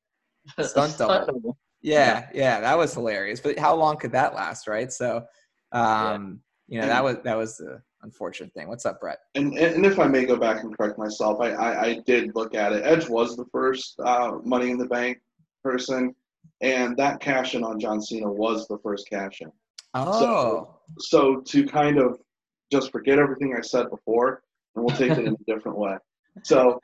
[0.61, 1.57] Stunt double.
[1.83, 3.41] yeah, yeah, that was hilarious.
[3.41, 4.91] But how long could that last, right?
[4.91, 5.25] So,
[5.73, 8.69] um, you know, that was that was the unfortunate thing.
[8.69, 9.19] What's up, Brett?
[9.35, 12.55] And, and if I may go back and correct myself, I, I, I did look
[12.55, 12.85] at it.
[12.85, 15.19] Edge was the first uh, Money in the Bank
[15.63, 16.15] person,
[16.63, 19.53] and that cash in on John Cena was the first cash in.
[19.93, 22.19] Oh, So to kind of
[22.71, 24.43] just forget everything I said before,
[24.75, 25.97] and we'll take it in a different way.
[26.43, 26.81] So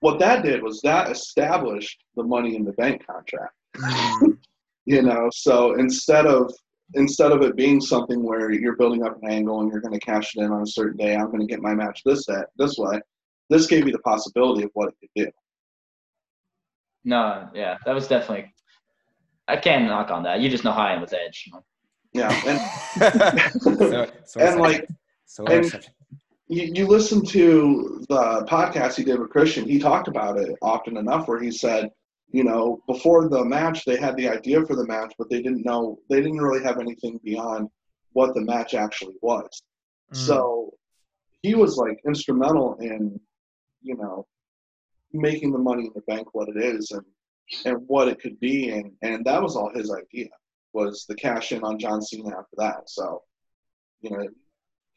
[0.00, 3.54] what that did was that established the Money in the Bank contract.
[3.76, 4.38] Mm.
[4.86, 6.52] you know so instead of
[6.92, 9.98] instead of it being something where you're building up an angle and you're going to
[9.98, 12.48] cash it in on a certain day i'm going to get my match this that
[12.58, 13.00] this way
[13.48, 15.30] this gave you the possibility of what it could do
[17.04, 18.52] No, yeah, that was definitely.
[19.46, 20.40] I can't knock on that.
[20.40, 21.50] You just know how I am with Edge.
[22.14, 24.88] Yeah and so, so and like
[25.26, 25.88] so and-
[26.46, 30.96] you, you listen to the podcast he did with christian he talked about it often
[30.96, 31.90] enough where he said
[32.30, 35.64] you know before the match they had the idea for the match but they didn't
[35.64, 37.68] know they didn't really have anything beyond
[38.14, 39.62] what the match actually was.
[40.12, 40.16] Mm.
[40.16, 40.72] So
[41.42, 43.20] he was like instrumental in,
[43.82, 44.26] you know,
[45.12, 47.04] making the money in the bank what it is and
[47.66, 50.30] and what it could be and and that was all his idea
[50.74, 52.90] was the cash in on John Cena after that.
[52.90, 53.22] So,
[54.00, 54.30] you know, you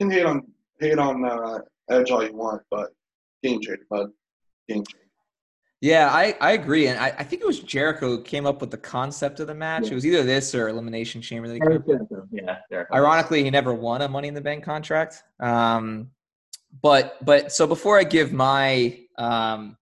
[0.02, 0.44] can hate on
[0.80, 1.60] hate on uh,
[1.90, 2.90] Edge all you want, but
[3.44, 4.10] game changer, bud.
[4.68, 5.08] Game changer.
[5.80, 6.88] Yeah, I, I agree.
[6.88, 9.54] And I, I think it was Jericho who came up with the concept of the
[9.54, 9.86] match.
[9.86, 9.92] Yeah.
[9.92, 11.48] It was either this or Elimination Chamber.
[11.48, 12.02] that he came up with.
[12.32, 12.94] Yeah, there.
[12.94, 15.24] Ironically, he never won a Money in the Bank contract.
[15.40, 16.10] Um,
[16.82, 19.78] but but so before I give my um,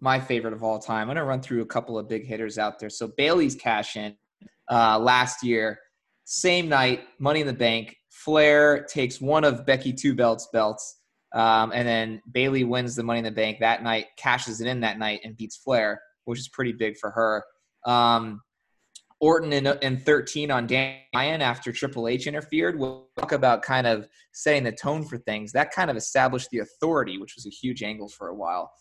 [0.00, 2.78] my favorite of all time, I'm gonna run through a couple of big hitters out
[2.78, 2.90] there.
[2.90, 4.16] So Bayley's cash in
[4.70, 5.78] uh, last year,
[6.24, 7.96] same night, Money in the Bank.
[8.10, 10.96] Flair takes one of Becky Two Belts belts,
[11.34, 14.80] um, and then Bayley wins the Money in the Bank that night, cashes it in
[14.80, 17.44] that night, and beats Flair, which is pretty big for her.
[17.84, 18.40] Um,
[19.20, 22.78] Orton in, in 13 on Dan Bryan after Triple H interfered.
[22.78, 25.52] We'll talk about kind of setting the tone for things.
[25.52, 28.72] That kind of established the authority, which was a huge angle for a while.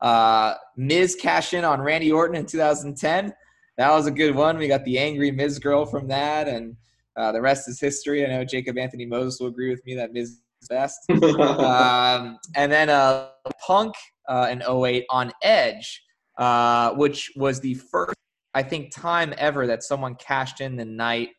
[0.00, 3.32] Uh, Miz cash in on Randy Orton in 2010.
[3.80, 4.58] That was a good one.
[4.58, 6.76] We got the angry Miz girl from that, and
[7.16, 8.26] uh, the rest is history.
[8.26, 10.98] I know Jacob Anthony Moses will agree with me that Miz is best.
[11.10, 13.28] um, and then uh,
[13.66, 13.94] Punk
[14.28, 16.04] uh, in 08 on Edge,
[16.36, 18.18] uh, which was the first,
[18.52, 21.30] I think, time ever that someone cashed in the night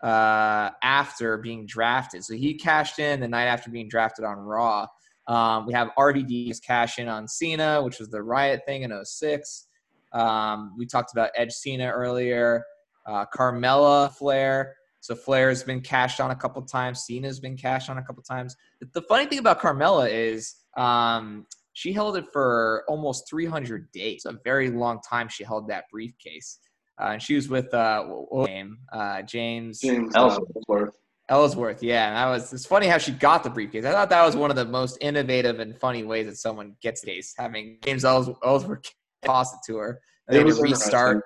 [0.00, 2.22] uh, after being drafted.
[2.22, 4.86] So he cashed in the night after being drafted on Raw.
[5.26, 9.66] Um, we have RVD's cash in on Cena, which was the Riot thing in 06.
[10.12, 12.64] Um, we talked about Edge Cena earlier.
[13.06, 14.74] Uh, Carmella Flair.
[15.00, 17.04] So Flair's been cashed on a couple times.
[17.06, 18.54] Cena's been cashed on a couple times.
[18.92, 24.26] The funny thing about Carmella is um, she held it for almost 300 days.
[24.26, 26.58] A very long time she held that briefcase.
[27.00, 28.78] Uh, and she was with uh, what name?
[28.92, 30.48] Uh, James James Ellsworth.
[30.54, 30.94] Ellsworth.
[31.30, 31.82] Ellsworth.
[31.82, 32.52] Yeah, and that was.
[32.52, 33.86] It's funny how she got the briefcase.
[33.86, 37.02] I thought that was one of the most innovative and funny ways that someone gets
[37.02, 40.00] case having James Ells- Ellsworth toss it to her.
[40.28, 41.24] And It they had was to restart,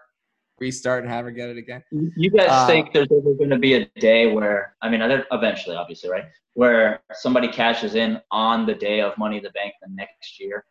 [0.59, 1.83] restart, and have her get it again.
[2.17, 5.27] You guys Uh, think there's ever going to be a day where, I mean, there-
[5.33, 6.25] eventually, obviously, right?
[6.55, 10.65] Where somebody cashes in on the day of Money in the Bank the next year,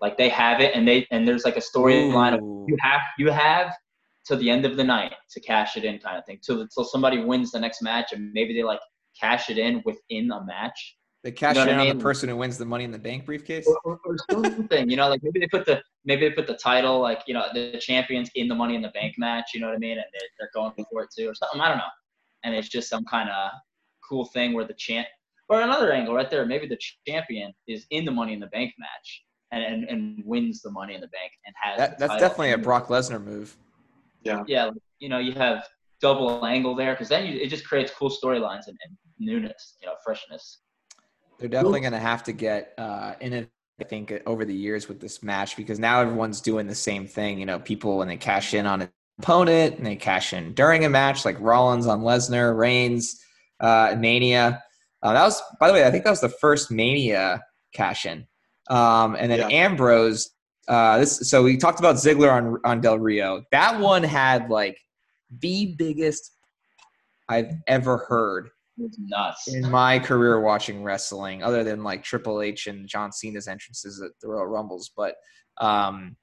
[0.00, 3.30] like they have it, and they and there's like a storyline of you have you
[3.30, 3.72] have
[4.26, 6.38] to the end of the night to cash it in, kind of thing.
[6.42, 8.80] So until somebody wins the next match, and maybe they like
[9.18, 12.02] cash it in within a match, They cash You know in what I on the
[12.02, 13.66] person who wins the Money in the Bank briefcase.
[13.66, 14.88] or, or, or something.
[14.88, 17.46] you know, like maybe they put the maybe they put the title, like you know,
[17.52, 19.50] the champions in the Money in the Bank match.
[19.52, 19.98] You know what I mean?
[19.98, 21.60] And they're, they're going for it too, or something.
[21.60, 21.84] I don't know.
[22.44, 23.50] And it's just some kind of
[24.08, 25.06] cool thing where the champ,
[25.50, 26.46] or another angle right there.
[26.46, 30.62] Maybe the champion is in the Money in the Bank match and and, and wins
[30.62, 31.78] the Money in the Bank and has.
[31.78, 32.28] That, the that's title.
[32.28, 33.56] definitely a Brock Lesnar move.
[34.22, 34.42] Yeah.
[34.46, 35.66] Yeah, like, you know, you have
[36.00, 39.86] double angle there because then you, it just creates cool storylines and, and newness, you
[39.86, 40.60] know, freshness.
[41.40, 43.50] They're definitely going to have to get uh, in it.
[43.80, 47.40] I think over the years with this match because now everyone's doing the same thing.
[47.40, 50.84] You know, people when they cash in on an opponent and they cash in during
[50.84, 53.18] a match, like Rollins on Lesnar, Reigns,
[53.58, 54.62] uh, Mania.
[55.02, 58.26] Uh, that was, by the way, I think that was the first Mania cash in.
[58.68, 59.48] Um, and then Yeah.
[59.48, 60.30] Ambrose.
[60.68, 63.44] Uh, this so we talked about Ziggler on on Del Rio.
[63.50, 64.78] That one had like
[65.40, 66.32] the biggest
[67.30, 68.50] I've ever heard
[68.98, 69.48] nuts.
[69.48, 74.12] in my career watching wrestling, other than like Triple H and John Cena's entrances at
[74.20, 75.14] the Royal Rumbles, but
[75.60, 76.16] um,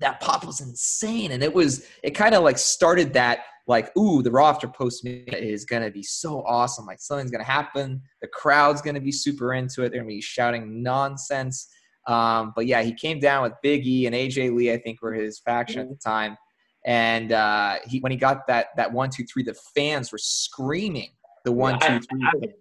[0.00, 4.22] that pop was insane, and it was it kind of like started that like, ooh,
[4.22, 6.86] the Raw after post is gonna be so awesome.
[6.86, 8.02] Like something's gonna happen.
[8.20, 9.90] The crowd's gonna be super into it.
[9.90, 11.68] They're gonna be shouting nonsense.
[12.08, 14.72] Um, but yeah, he came down with Big E and AJ Lee.
[14.72, 16.36] I think were his faction at the time.
[16.84, 21.10] And uh, he when he got that that one two three, the fans were screaming
[21.44, 22.22] the one two three.
[22.24, 22.52] I, I,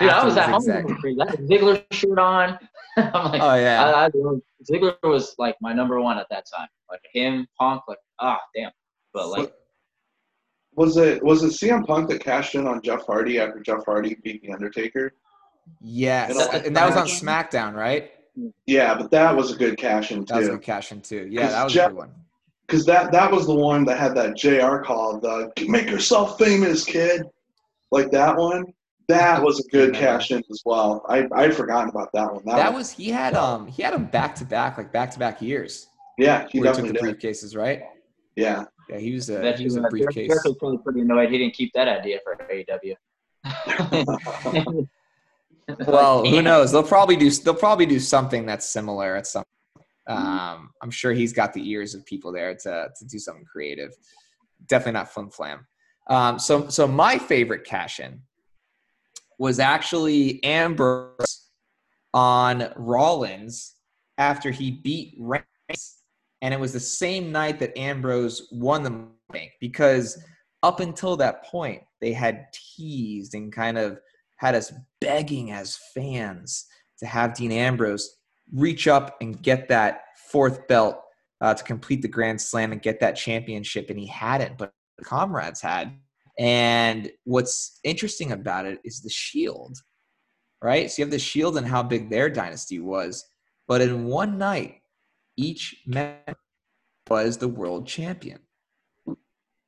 [0.00, 0.56] Dude, I was at home.
[0.56, 1.16] Exactly.
[1.20, 2.58] I had Ziggler shirt on.
[2.96, 3.84] I'm like, oh yeah.
[3.84, 4.10] I, I,
[4.70, 6.68] Ziggler was like my number one at that time.
[6.90, 8.70] Like him, Punk, like ah, damn.
[9.12, 9.52] But like,
[10.76, 14.16] was it was it CM Punk that cashed in on Jeff Hardy after Jeff Hardy
[14.22, 15.12] beat the Undertaker?
[15.80, 18.12] Yes, and, and that was on SmackDown, right?
[18.66, 20.26] Yeah, but that was a good cash in too.
[20.26, 21.26] That was a good cash in too.
[21.30, 22.10] Yeah, that was Jeff, a good one.
[22.66, 26.84] Because that that was the one that had that JR call, the "Make yourself famous,
[26.84, 27.24] kid,"
[27.90, 28.64] like that one.
[29.08, 31.04] That was a good cash in as well.
[31.08, 32.44] I I'd forgotten about that one.
[32.44, 35.10] That, that was, was he had um he had them back to back like back
[35.12, 35.88] to back years.
[36.18, 37.20] Yeah, he definitely took the did.
[37.20, 37.82] briefcases, right?
[38.36, 38.64] Yeah.
[38.88, 40.28] Yeah, he was a, he was a briefcase.
[40.28, 42.94] Jericho's probably pretty annoyed he didn't keep that idea for AEW.
[45.86, 46.72] well, who knows?
[46.72, 47.30] They'll probably do.
[47.30, 49.44] They'll probably do something that's similar at some.
[50.06, 53.92] Um, I'm sure he's got the ears of people there to to do something creative.
[54.66, 55.66] Definitely not Flim Flam.
[56.08, 58.20] Um, so, so my favorite cash in
[59.38, 61.48] was actually Ambrose
[62.14, 63.74] on Rollins
[64.16, 65.98] after he beat Reigns,
[66.42, 70.20] and it was the same night that Ambrose won the bank because
[70.62, 74.00] up until that point they had teased and kind of
[74.36, 76.66] had us begging as fans
[76.98, 78.16] to have Dean Ambrose
[78.52, 81.00] reach up and get that fourth belt
[81.40, 84.72] uh, to complete the Grand Slam and get that championship, and he hadn't, but
[85.04, 85.98] comrades had.
[86.38, 89.76] And what's interesting about it is the Shield,
[90.62, 90.90] right?
[90.90, 93.24] So you have the Shield and how big their dynasty was,
[93.66, 94.76] but in one night,
[95.36, 96.16] each man
[97.08, 98.40] was the world champion.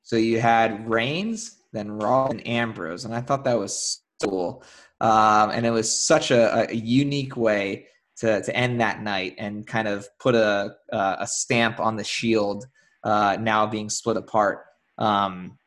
[0.03, 4.65] So you had Reigns, then Raw, and Ambrose, and I thought that was cool.
[5.01, 7.87] Um, and it was such a, a, unique way
[8.19, 12.67] to, to end that night and kind of put a, a stamp on the shield
[13.05, 14.65] uh, now being split apart.
[15.01, 15.59] Um,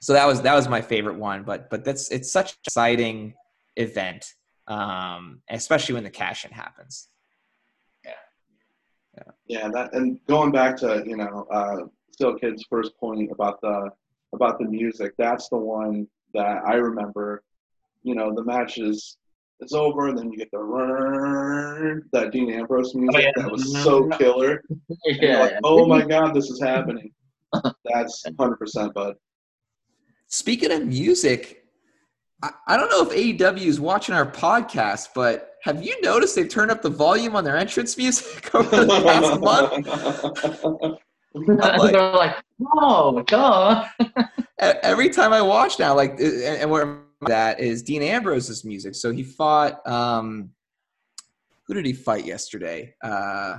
[0.00, 1.44] so that was that was my favorite one.
[1.44, 3.34] But but that's it's such an exciting
[3.76, 4.26] event,
[4.66, 7.08] um, especially when the cash in happens.
[8.04, 8.12] Yeah.
[9.16, 9.32] Yeah.
[9.46, 9.68] Yeah.
[9.68, 13.90] That and going back to you know uh, Still Kid's first point about the
[14.34, 15.14] about the music.
[15.18, 17.42] That's the one that I remember
[18.02, 19.16] you know, the match is
[19.60, 23.42] it's over, and then you get the that Dean Ambrose music oh, yeah.
[23.42, 24.62] that was so killer.
[25.04, 27.12] yeah, like, oh my god, this is happening.
[27.84, 29.14] That's hundred percent, bud.
[30.28, 31.64] Speaking of music,
[32.42, 36.48] I, I don't know if AEW is watching our podcast, but have you noticed they've
[36.48, 40.98] turned up the volume on their entrance music over the past month?
[41.34, 42.36] like, They're like,
[42.74, 43.86] oh, duh.
[44.58, 48.94] every time I watch now, like, and we're that is Dean Ambrose's music.
[48.94, 49.86] So he fought.
[49.86, 50.50] Um,
[51.66, 52.94] who did he fight yesterday?
[53.02, 53.58] Uh,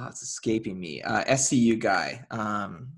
[0.00, 1.02] oh, it's escaping me.
[1.02, 2.24] Uh, SCU guy.
[2.30, 2.88] Um,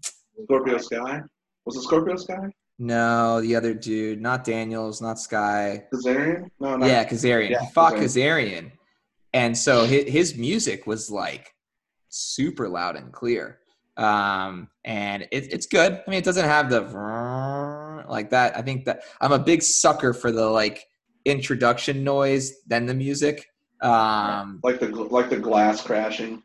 [0.45, 1.21] Scorpio Sky.
[1.67, 2.51] Was it Scorpio Sky?
[2.79, 4.21] No, the other dude.
[4.21, 5.01] Not Daniels.
[5.01, 5.85] Not Sky.
[5.93, 6.49] Kazarian.
[6.61, 7.51] No, not, yeah, Kazarian.
[7.51, 8.01] Yeah, he fought Kazarian.
[8.01, 8.73] Kazarian,
[9.33, 11.55] and so his, his music was like
[12.09, 13.59] super loud and clear
[13.97, 15.93] um, and it, it's good.
[16.07, 16.81] I mean, it doesn't have the
[18.09, 18.57] like that.
[18.57, 20.85] I think that I'm a big sucker for the like
[21.25, 23.47] introduction noise, then the music.
[23.83, 26.43] Um, like the like the glass crashing.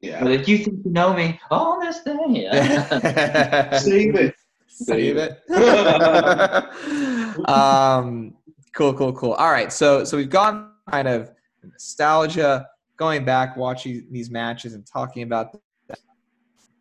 [0.00, 0.24] Yeah.
[0.24, 2.16] Like you think you know me on this day.
[2.28, 3.78] Yeah.
[3.78, 4.34] Save it.
[4.68, 5.42] Save it.
[7.48, 8.34] um,
[8.74, 9.32] cool, cool, cool.
[9.32, 11.30] All right, so so we've gone kind of
[11.62, 12.66] nostalgia,
[12.96, 15.56] going back, watching these matches, and talking about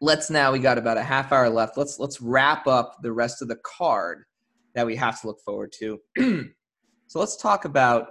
[0.01, 1.77] let's now we got about a half hour left.
[1.77, 4.25] Let's let's wrap up the rest of the card
[4.75, 5.99] that we have to look forward to.
[7.07, 8.09] so let's talk about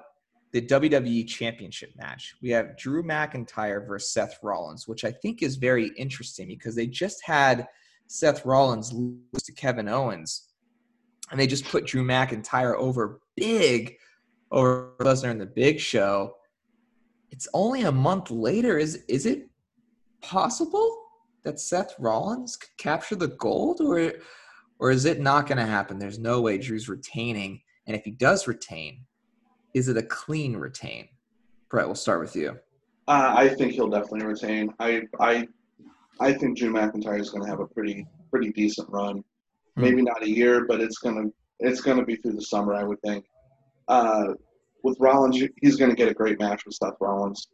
[0.55, 2.37] the WWE Championship match.
[2.40, 6.87] We have Drew McIntyre versus Seth Rollins, which I think is very interesting because they
[6.87, 7.67] just had
[8.07, 10.49] Seth Rollins lose to Kevin Owens,
[11.31, 13.97] and they just put Drew McIntyre over big
[14.51, 16.37] over Lesnar in the Big Show.
[17.33, 18.79] It's only a month later.
[18.79, 19.50] Is is it
[20.23, 21.00] possible?
[21.44, 24.15] that Seth Rollins could capture the gold, or
[24.79, 25.98] or is it not going to happen?
[25.98, 29.05] There's no way Drew's retaining, and if he does retain,
[29.75, 31.08] is it a clean retain?
[31.68, 32.58] Brett, we'll start with you.
[33.06, 34.72] Uh, I think he'll definitely retain.
[34.79, 35.46] I I
[36.20, 39.22] I think Drew McIntyre is going to have a pretty pretty decent run.
[39.77, 39.83] Hmm.
[39.83, 41.29] Maybe not a year, but it's gonna
[41.60, 43.27] it's gonna be through the summer, I would think.
[43.88, 44.35] Uh,
[44.85, 47.48] with Rollins, he's going to get a great match with Seth Rollins.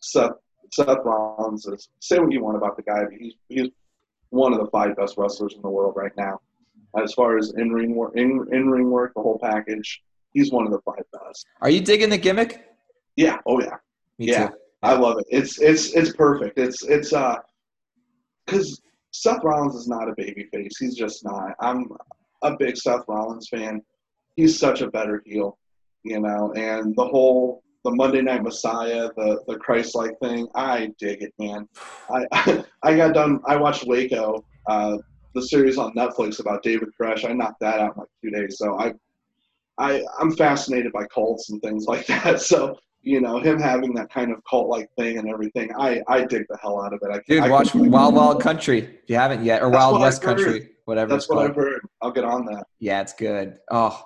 [0.00, 0.32] Seth
[0.72, 3.68] Seth Rollins is say what you want about the guy, but he's he's
[4.30, 6.40] one of the five best wrestlers in the world right now.
[6.96, 10.02] As far as in ring work, in in ring work, the whole package,
[10.32, 11.46] he's one of the five best.
[11.60, 12.64] Are you digging the gimmick?
[13.16, 13.38] Yeah.
[13.46, 13.76] Oh yeah.
[14.18, 14.48] Me Yeah.
[14.48, 14.54] too.
[14.82, 15.26] I love it.
[15.28, 16.58] It's it's it's perfect.
[16.58, 17.36] It's it's uh,
[18.46, 18.80] because
[19.12, 20.78] Seth Rollins is not a baby face.
[20.78, 21.52] He's just not.
[21.60, 21.86] I'm
[22.42, 23.82] a big Seth Rollins fan.
[24.36, 25.58] He's such a better heel,
[26.04, 26.52] you know.
[26.56, 31.34] And the whole the Monday Night Messiah, the the Christ like thing, I dig it,
[31.38, 31.68] man.
[32.10, 33.40] I I got done.
[33.46, 34.96] I watched Waco, uh,
[35.34, 37.28] the series on Netflix about David Koresh.
[37.28, 38.56] I knocked that out in like two days.
[38.58, 38.94] So I
[39.80, 42.40] I I'm fascinated by cults and things like that.
[42.50, 46.24] So you know, him having that kind of cult like thing and everything, I, I
[46.26, 47.10] dig the hell out of it.
[47.10, 50.20] I, Dude, I watch Wild Wild Country if you haven't yet, or That's Wild West
[50.22, 51.50] Country, whatever That's what called.
[51.50, 51.80] I've heard.
[52.02, 52.66] I'll get on that.
[52.78, 53.56] Yeah, it's good.
[53.70, 54.04] Oh,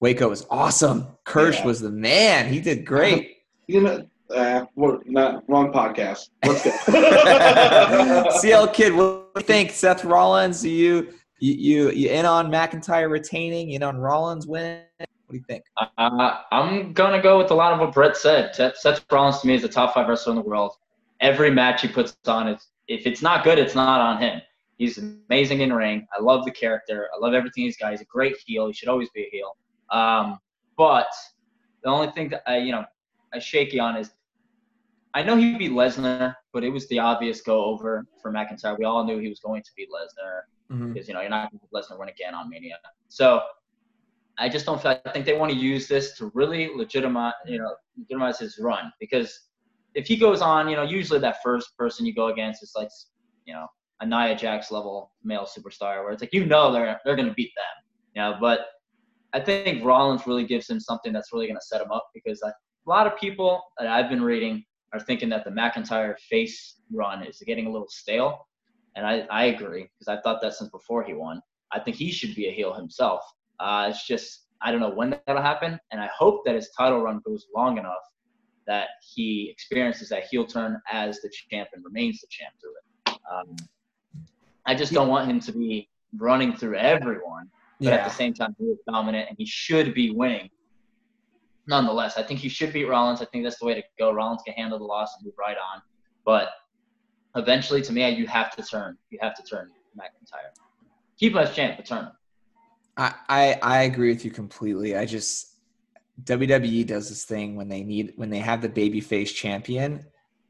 [0.00, 1.06] Waco was awesome.
[1.24, 1.64] Kitsch Yeah.
[1.64, 2.52] was the man.
[2.52, 3.32] He did great.
[3.68, 6.28] You know, uh, we're not wrong podcast.
[6.44, 8.30] Let's go.
[8.38, 9.72] CL Kid, what do you think?
[9.72, 11.08] Seth Rollins, you
[11.40, 13.70] you you, you in on McIntyre retaining?
[13.70, 14.84] You in on Rollins winning?
[15.26, 15.64] What do you think?
[15.98, 18.54] Uh, I'm gonna go with a lot of what Brett said.
[18.54, 20.72] Seth, Rollins to me is a top five wrestler in the world.
[21.20, 24.40] Every match he puts on, it's, if it's not good, it's not on him.
[24.78, 26.06] He's amazing in ring.
[26.16, 27.08] I love the character.
[27.14, 27.90] I love everything he's got.
[27.90, 28.66] He's a great heel.
[28.68, 29.56] He should always be a heel.
[29.90, 30.38] Um,
[30.76, 31.08] but
[31.82, 32.84] the only thing that I, you know,
[33.34, 34.12] I shaky on is
[35.14, 38.78] I know he'd beat Lesnar, but it was the obvious go over for McIntyre.
[38.78, 40.92] We all knew he was going to beat Lesnar Mhm.
[40.92, 42.76] because you know you're not going to Lesnar win again on Mania.
[43.08, 43.40] So
[44.38, 44.98] I just don't feel.
[45.04, 48.92] I think they want to use this to really legitimize, you know, legitimize his run
[49.00, 49.48] because
[49.94, 52.90] if he goes on, you know, usually that first person you go against is like,
[53.46, 53.66] you know,
[54.00, 57.52] a Nia Jax level male superstar where it's like you know they're they're to beat
[57.56, 57.84] them,
[58.14, 58.36] you know.
[58.40, 58.66] But
[59.32, 62.52] I think Rollins really gives him something that's really to set him up because a
[62.86, 67.42] lot of people that I've been reading are thinking that the McIntyre face run is
[67.46, 68.46] getting a little stale.
[68.94, 71.40] And I, I agree because I thought that since before he won.
[71.72, 73.22] I think he should be a heel himself.
[73.60, 75.78] Uh, it's just, I don't know when that'll happen.
[75.92, 77.94] And I hope that his title run goes long enough
[78.66, 83.20] that he experiences that heel turn as the champ and remains the champ through it.
[83.32, 83.56] Um,
[84.66, 87.48] I just don't want him to be running through everyone,
[87.80, 90.50] but at the same time, he is dominant and he should be winning.
[91.68, 93.22] Nonetheless, I think he should beat Rollins.
[93.22, 94.12] I think that's the way to go.
[94.12, 95.82] Rollins can handle the loss and move right on.
[96.24, 96.50] But
[97.36, 98.96] eventually, to me, you have to turn.
[99.10, 100.54] You have to turn McIntyre.
[101.18, 102.12] Keep him as champ, but turn him.
[102.96, 104.96] I, I agree with you completely.
[104.96, 105.56] I just
[106.24, 110.04] WWE does this thing when they need when they have the babyface champion,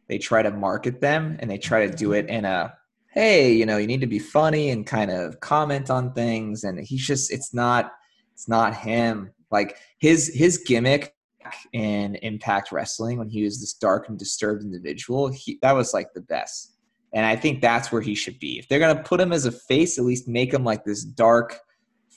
[0.09, 2.73] they try to market them and they try to do it in a
[3.11, 6.79] hey, you know, you need to be funny and kind of comment on things and
[6.79, 7.93] he's just it's not
[8.33, 9.33] it's not him.
[9.51, 11.15] Like his his gimmick
[11.73, 16.13] in Impact Wrestling when he was this dark and disturbed individual, he, that was like
[16.13, 16.75] the best.
[17.13, 18.59] And I think that's where he should be.
[18.59, 21.59] If they're gonna put him as a face, at least make him like this dark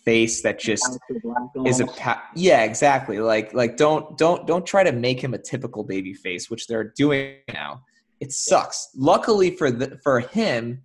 [0.09, 0.97] face that just
[1.65, 3.19] is a pa- yeah exactly.
[3.19, 6.91] Like like don't don't don't try to make him a typical baby face which they're
[7.03, 7.71] doing now.
[8.19, 8.89] It sucks.
[8.95, 10.83] Luckily for the for him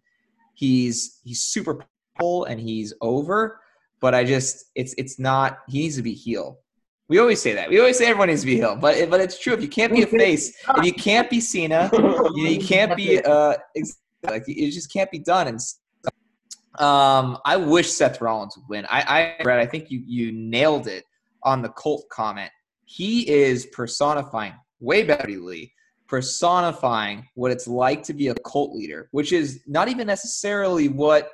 [0.54, 1.74] he's he's super
[2.18, 3.60] powerful and he's over
[4.00, 6.46] but i just it's it's not he needs to be heel.
[7.08, 7.68] We always say that.
[7.68, 9.54] We always say everyone needs to be heel but it- but it's true.
[9.54, 10.44] If you can't be a face
[10.78, 11.90] if you can't be Cena
[12.38, 13.54] you, you can't be uh
[14.32, 15.46] like it just can't be done.
[15.48, 15.60] And
[16.78, 18.86] um i wish seth rollins would win.
[18.88, 21.04] I i Brett, i think you you nailed it
[21.42, 22.50] on the cult comment.
[22.84, 25.72] He is personifying way better lee
[26.06, 31.30] personifying what it's like to be a cult leader which is not even necessarily what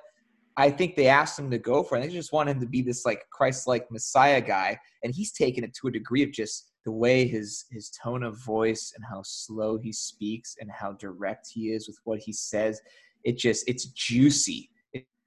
[0.57, 1.99] i think they asked him to go for.
[1.99, 5.75] They just want him to be this like christ-like messiah guy and he's taken it
[5.81, 9.79] to a degree of just the way his his tone of voice and how slow
[9.79, 12.81] he speaks and how direct he is with what he says.
[13.25, 14.71] It just it's juicy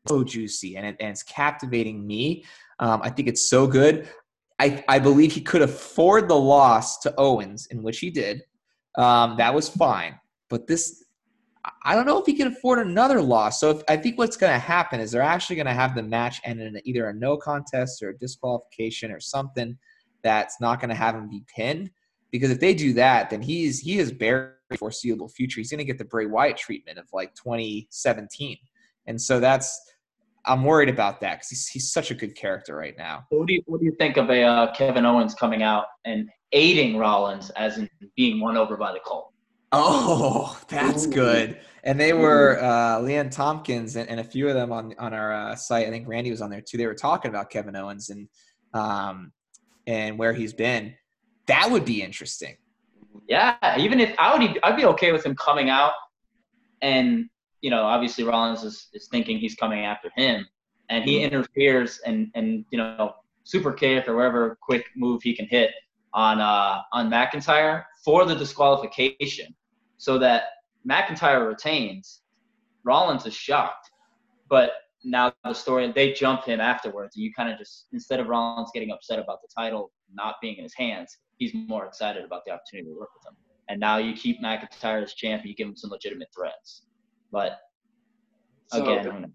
[0.07, 2.43] so juicy and, it, and it's captivating me.
[2.79, 4.09] Um, i think it's so good.
[4.59, 8.41] I, I believe he could afford the loss to owens in which he did.
[8.97, 10.19] Um, that was fine.
[10.49, 11.03] But this
[11.85, 13.59] i don't know if he can afford another loss.
[13.59, 16.03] So if, i think what's going to happen is they're actually going to have the
[16.03, 19.77] match end in either a no contest or a disqualification or something
[20.23, 21.91] that's not going to have him be pinned.
[22.31, 25.59] Because if they do that, then he's he is very foreseeable future.
[25.59, 28.57] He's going to get the Bray Wyatt treatment of like 2017,
[29.05, 29.79] and so that's
[30.45, 33.25] I'm worried about that because he's he's such a good character right now.
[33.29, 36.29] What do you What do you think of a uh, Kevin Owens coming out and
[36.51, 39.31] aiding Rollins as in being won over by the Cult?
[39.71, 41.11] Oh, that's Ooh.
[41.11, 41.59] good.
[41.85, 45.33] And they were uh, Leanne Tompkins and, and a few of them on on our
[45.33, 45.87] uh, site.
[45.87, 46.77] I think Randy was on there too.
[46.77, 48.27] They were talking about Kevin Owens and
[48.73, 49.31] um,
[49.87, 50.93] and where he's been.
[51.47, 52.55] That would be interesting.
[53.27, 55.93] Yeah, even if I would, I'd be okay with him coming out
[56.81, 57.29] and
[57.63, 60.45] you know, obviously Rollins is, is thinking he's coming after him,
[60.89, 65.47] and he interferes and and you know super kick or whatever quick move he can
[65.47, 65.71] hit
[66.13, 69.55] on uh, on McIntyre for the disqualification,
[69.97, 70.43] so that
[70.87, 72.19] McIntyre retains.
[72.83, 73.89] Rollins is shocked,
[74.49, 74.71] but
[75.05, 78.71] now the story they jump him afterwards, and you kind of just instead of Rollins
[78.73, 82.51] getting upset about the title not being in his hands, he's more excited about the
[82.51, 83.37] opportunity to work with him.
[83.69, 86.83] And now you keep McIntyre as champ, you give him some legitimate threats.
[87.33, 87.59] But
[88.67, 89.29] So- again, who knows?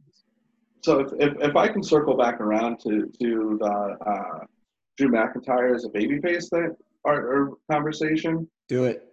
[0.83, 4.45] So if, if, if I can circle back around to to the uh,
[4.97, 9.05] Drew McIntyre as a babyface that our, our conversation, Do it.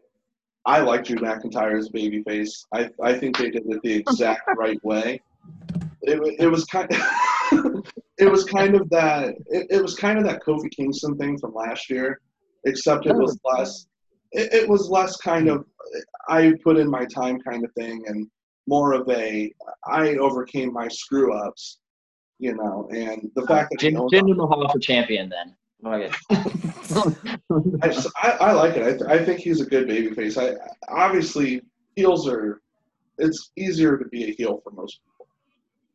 [0.66, 2.66] I like Drew McIntyre as a babyface.
[2.72, 5.20] I I think they did it the exact right way.
[6.04, 6.88] It, it was kind
[8.20, 11.54] it was kind of that it, it was kind of that Kofi Kingston thing from
[11.56, 12.22] last year,
[12.66, 13.88] except it was less
[14.32, 15.66] it, it was less kind of
[16.30, 18.28] I put in my time kind of thing and
[18.68, 19.52] more of a
[19.86, 21.80] I overcame my screw ups,
[22.40, 25.56] you know, and the fact that he Jinder Mahal for champion then.
[25.86, 26.12] Okay.
[27.82, 28.84] I, just, I, I like it.
[28.84, 30.38] I, th- I think he's a good babyface.
[30.38, 30.56] I
[30.90, 31.62] obviously
[31.96, 32.62] heels are.
[33.18, 35.28] It's easier to be a heel for most people,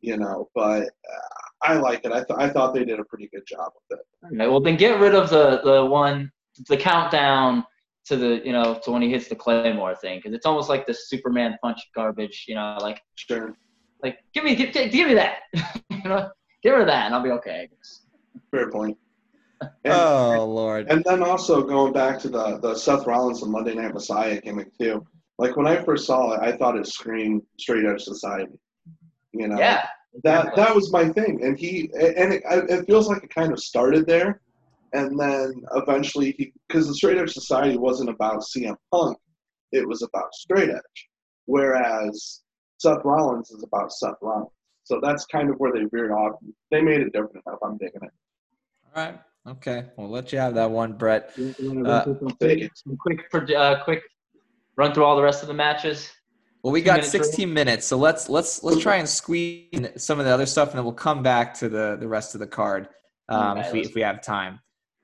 [0.01, 0.49] you know.
[0.55, 2.11] But uh, I like it.
[2.11, 4.33] I, th- I thought they did a pretty good job with it.
[4.33, 6.31] Okay, well then get rid of the the one
[6.67, 7.65] the countdown
[8.05, 10.85] to the you know to when he hits the claymore thing because it's almost like
[10.87, 12.45] the Superman punch garbage.
[12.47, 13.55] You know, like Sure,
[14.03, 15.39] like give me give, give me that.
[15.89, 16.29] you know,
[16.63, 17.61] give rid of that and I'll be okay.
[17.63, 18.01] I guess.
[18.51, 18.97] fair point.
[19.85, 20.87] And, Oh Lord.
[20.89, 24.75] and then also going back to the the Seth Rollins and Monday Night Messiah gimmick
[24.79, 25.05] too.
[25.37, 28.53] Like when I first saw it, I thought it screamed straight edge society.
[29.33, 29.85] You know, Yeah.
[30.23, 30.63] that exactly.
[30.63, 34.07] that was my thing and he and it, it feels like it kind of started
[34.07, 34.41] there
[34.93, 39.17] and then eventually he because the straight edge society wasn't about cm punk
[39.71, 41.07] it was about straight edge
[41.45, 42.41] whereas
[42.79, 44.49] seth rollins is about seth rollins
[44.83, 46.33] so that's kind of where they veered off
[46.71, 48.11] they made it different enough i'm digging it
[48.95, 49.19] All right.
[49.47, 49.85] Okay.
[49.97, 51.31] We'll let you have that one, Brett.
[51.85, 54.03] Uh, some quick, quick, uh, quick
[54.77, 56.11] run through all the rest of the matches.
[56.63, 57.25] Well, we got minutes, right?
[57.25, 60.69] 16 minutes, so let's let's let's try and squeeze in some of the other stuff,
[60.69, 62.87] and then we'll come back to the the rest of the card
[63.29, 64.59] um, Okay, if we if we have time.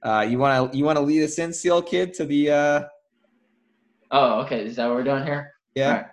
[0.08, 2.84] Uh, you want to you want to lead us in, Seal Kid, to the uh,
[4.10, 4.66] Oh, okay.
[4.66, 5.52] Is that what we're doing here?
[5.76, 6.06] yeah.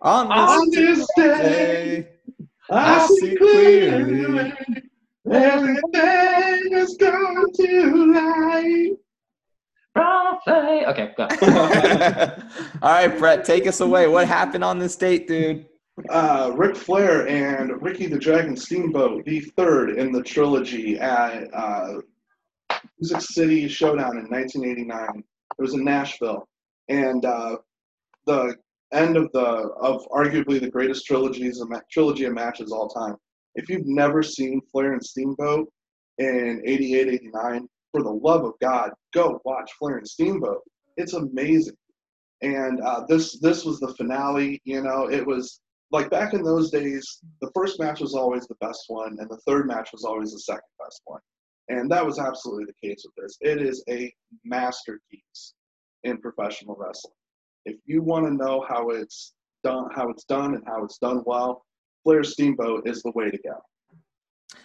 [0.00, 2.08] On On this this day, day,
[2.70, 4.52] i see clearly
[5.30, 8.96] everything is going to light
[10.88, 11.28] Okay, go.
[12.82, 14.08] All right, Brett, take us away.
[14.08, 15.66] What happened on this date, dude?
[16.08, 21.98] Uh, Flair and Ricky the Dragon Steamboat, the third in the trilogy at uh,
[22.98, 25.18] Music City Showdown in 1989.
[25.58, 26.48] It was in Nashville,
[26.88, 27.56] and uh,
[28.26, 28.56] the
[28.92, 33.16] end of the of arguably the greatest trilogies ma- trilogy of matches all time.
[33.54, 35.68] If you've never seen Flair and Steamboat
[36.18, 40.62] in 88, 89, for the love of God, go watch Flair and Steamboat.
[40.96, 41.76] It's amazing.
[42.42, 44.60] And uh, this this was the finale.
[44.64, 45.60] You know, it was
[45.92, 49.40] like back in those days, the first match was always the best one, and the
[49.46, 51.20] third match was always the second best one.
[51.68, 53.36] And that was absolutely the case with this.
[53.40, 54.12] It is a
[54.44, 55.54] masterpiece
[56.04, 57.14] in professional wrestling.
[57.64, 61.22] If you want to know how it's done, how it's done, and how it's done
[61.26, 61.64] well,
[62.04, 63.56] Flair Steamboat is the way to go.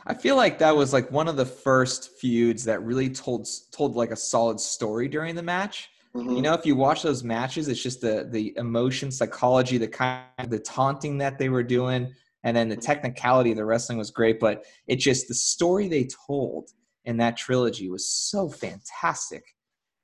[0.08, 3.96] I feel like that was like one of the first feuds that really told told
[3.96, 5.90] like a solid story during the match.
[6.16, 6.36] Mhm.
[6.38, 10.24] You know, if you watch those matches, it's just the the emotion, psychology, the kind
[10.40, 12.14] of the taunting that they were doing,
[12.44, 14.40] and then the technicality of the wrestling was great.
[14.40, 16.70] But it just the story they told
[17.04, 19.44] in that trilogy was so fantastic,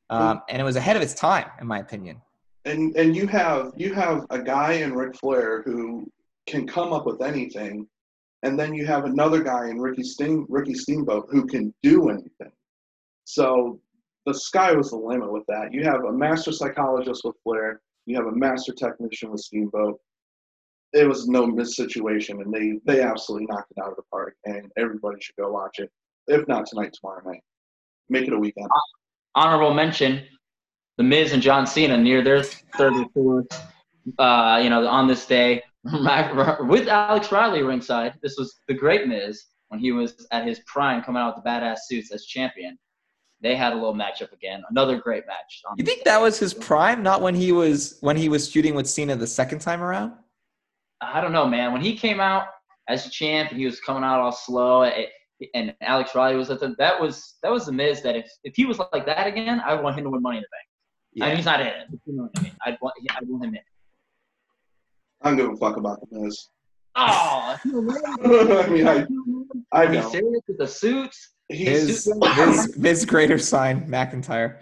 [0.10, 2.22] um, and it was ahead of its time, in my opinion.
[2.66, 6.06] and and you have you have a guy in Ric Flair who
[6.46, 7.88] can come up with anything,
[8.44, 12.52] and then you have another guy in Ricky Steam Ricky Steamboat who can do anything.
[13.24, 13.80] So
[14.26, 15.74] the sky was the limit with that.
[15.74, 20.00] You have a master psychologist with Flair, you have a master technician with Steamboat.
[20.94, 24.36] It was no miss situation, and they they absolutely knocked it out of the park.
[24.46, 25.90] And everybody should go watch it,
[26.28, 27.42] if not tonight, tomorrow night.
[28.10, 28.68] Make it a weekend.
[29.36, 30.24] Honorable mention:
[30.98, 33.54] The Miz and John Cena near their 34th.
[34.18, 38.16] Uh, you know, on this day with Alex Riley ringside.
[38.22, 41.50] This was the Great Miz when he was at his prime, coming out with the
[41.50, 42.78] badass suits as champion.
[43.42, 44.64] They had a little matchup again.
[44.70, 45.62] Another great match.
[45.68, 48.76] on You think that was his prime, not when he was when he was shooting
[48.76, 50.14] with Cena the second time around?
[51.02, 51.74] I don't know, man.
[51.74, 52.46] When he came out
[52.88, 55.10] as champ and he was coming out all slow, it,
[55.56, 58.56] and Alex Riley was at the that was that was the Miz that if if
[58.56, 60.68] he was like that again, I would want him to win Money in the Bank.
[61.14, 61.26] Yeah.
[61.26, 61.88] I mean, he's not in it.
[62.06, 62.52] You know what I mean?
[62.66, 63.62] I'd want I'd want him in.
[65.24, 66.48] I don't give a fuck about the Miz.
[66.96, 69.06] Oh, I mean, I,
[69.72, 71.34] I Are you serious with the suits?
[71.52, 74.58] His, his, his greater sign, McIntyre.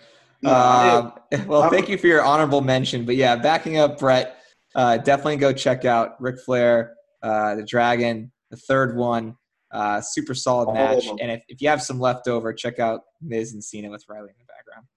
[0.45, 1.13] Um,
[1.47, 3.05] well, thank you for your honorable mention.
[3.05, 4.37] But yeah, backing up Brett,
[4.75, 9.35] uh, definitely go check out Ric Flair, uh, the Dragon, the third one.
[9.71, 11.05] Uh, super solid match.
[11.21, 14.29] And if, if you have some left over, check out Miz and Cena with Riley
[14.29, 14.87] in the background.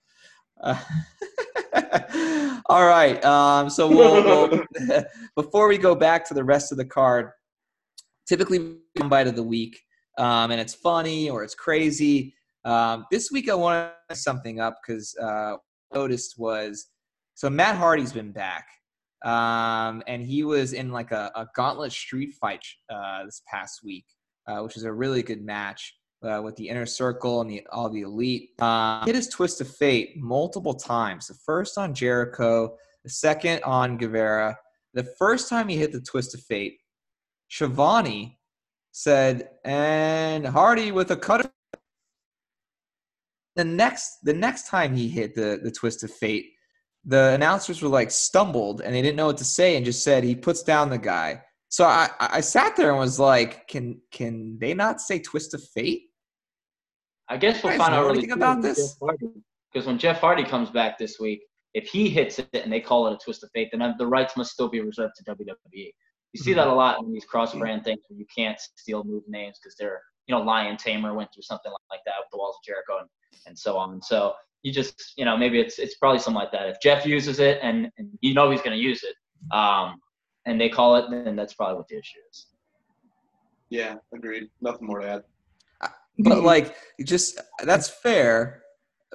[0.62, 0.78] Uh,
[2.66, 3.22] all right.
[3.22, 4.64] Um, so we'll, we'll
[5.36, 7.32] before we go back to the rest of the card,
[8.26, 9.82] typically one bite of the week,
[10.18, 12.34] um, and it's funny or it's crazy.
[12.64, 15.56] Um, this week I want to something up because uh,
[15.92, 16.88] noticed was
[17.34, 18.68] so Matt Hardy's been back,
[19.24, 24.04] um, and he was in like a, a gauntlet street fight uh, this past week,
[24.46, 25.94] uh, which is a really good match.
[26.24, 29.68] Uh, with the inner circle and the, all the elite, uh, hit his twist of
[29.68, 31.26] fate multiple times.
[31.26, 34.56] The first on Jericho, the second on Guevara.
[34.94, 36.78] The first time he hit the twist of fate,
[37.48, 38.38] Schiavone
[38.92, 41.50] said, and Hardy with a cut.
[43.56, 46.52] The next, the next time he hit the the twist of fate,
[47.04, 50.22] the announcers were like stumbled and they didn't know what to say and just said
[50.22, 51.42] he puts down the guy.
[51.68, 55.62] So I, I sat there and was like, can can they not say twist of
[55.74, 56.02] fate?
[57.28, 58.98] I guess we'll find out really about this?
[59.72, 63.06] Because when Jeff Hardy comes back this week, if he hits it and they call
[63.08, 65.90] it a twist of fate, then the rights must still be reserved to WWE.
[66.32, 66.58] You see Mm-hmm.
[66.58, 70.00] that a lot in these cross-brand things where you can't steal move names because they're,
[70.26, 73.08] you know, Lion Tamer went through something like that with the Walls of Jericho and,
[73.46, 74.00] and so on.
[74.02, 76.68] So you just, you know, maybe it's it's probably something like that.
[76.68, 79.14] If Jeff uses it and, and you know he's going to use it,
[79.56, 80.00] um,
[80.46, 82.46] and they call it, then that's probably what the issue is.
[83.70, 84.48] yeah, agreed.
[84.60, 85.22] Nothing more to add.
[86.18, 88.62] But like, just that's fair.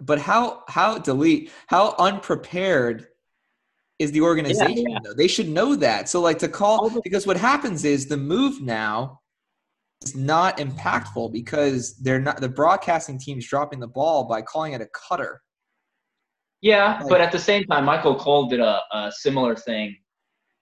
[0.02, 3.08] But how how delete how unprepared
[4.00, 4.90] is the organization?
[4.90, 5.00] yeah.
[5.04, 6.10] Though they should know that.
[6.10, 9.20] So like to call because what happens is the move now
[10.04, 14.82] is not impactful because they're not the broadcasting team's dropping the ball by calling it
[14.82, 15.42] a cutter.
[16.62, 19.96] Yeah, Like- but at the same time, Michael Cole did a, a similar thing.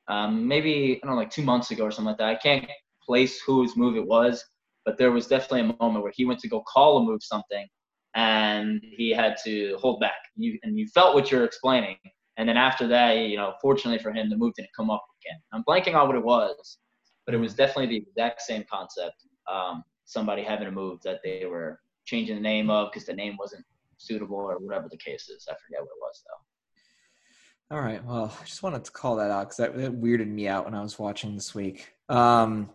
[0.07, 2.29] Um, maybe I don't know, like two months ago or something like that.
[2.29, 2.69] I can't
[3.03, 4.43] place whose move it was,
[4.85, 7.67] but there was definitely a moment where he went to go call a move something,
[8.15, 10.19] and he had to hold back.
[10.35, 11.97] You and you felt what you're explaining,
[12.37, 15.39] and then after that, you know, fortunately for him, the move didn't come up again.
[15.53, 16.79] I'm blanking on what it was,
[17.25, 19.15] but it was definitely the exact same concept.
[19.51, 23.37] Um, somebody having a move that they were changing the name of because the name
[23.39, 23.65] wasn't
[23.97, 25.47] suitable or whatever the case is.
[25.49, 27.75] I forget what it was though.
[27.75, 28.03] All right.
[28.05, 30.75] Well, I just wanted to call that out because that, that weirded me out when
[30.75, 31.93] I was watching this week.
[32.09, 32.69] Um,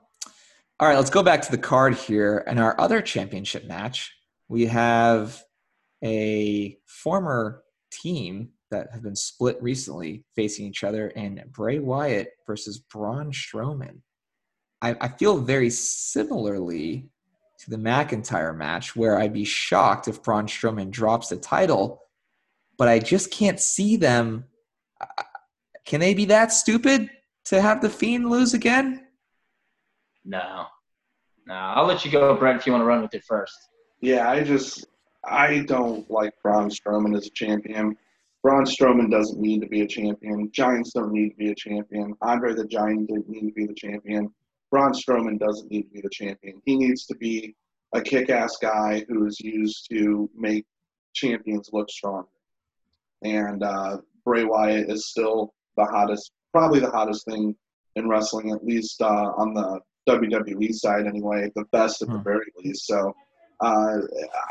[0.80, 2.42] all right, let's go back to the card here.
[2.46, 4.12] And our other championship match,
[4.48, 5.40] we have
[6.02, 12.78] a former team that have been split recently facing each other in Bray Wyatt versus
[12.78, 14.00] Braun Strowman.
[14.82, 17.08] I, I feel very similarly
[17.60, 22.02] to the McIntyre match, where I'd be shocked if Braun Strowman drops the title,
[22.78, 24.44] but I just can't see them.
[25.84, 27.10] Can they be that stupid
[27.46, 29.06] to have the Fiend lose again?
[30.24, 30.66] No.
[31.46, 31.54] No.
[31.54, 33.56] I'll let you go, Brett, if you want to run with it first.
[34.00, 34.86] Yeah, I just
[35.24, 37.96] I don't like Braun Strowman as a champion.
[38.42, 40.50] Braun Strowman doesn't need to be a champion.
[40.52, 42.14] Giants don't need to be a champion.
[42.22, 44.32] Andre the Giant didn't need to be the champion.
[44.70, 46.60] Braun Strowman doesn't need to be the champion.
[46.64, 47.54] He needs to be
[47.92, 50.64] a kick-ass guy who is used to make
[51.12, 52.24] champions look strong.
[53.22, 57.54] And uh, Bray Wyatt is still the hottest, probably the hottest thing
[57.96, 62.22] in wrestling, at least uh, on the WWE side anyway, the best at the Hmm.
[62.22, 62.86] very least.
[62.86, 63.14] So
[63.60, 63.98] uh,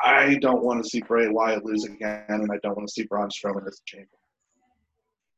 [0.06, 3.04] I don't want to see Bray Wyatt lose again, and I don't want to see
[3.06, 4.10] Braun Strowman as the champion.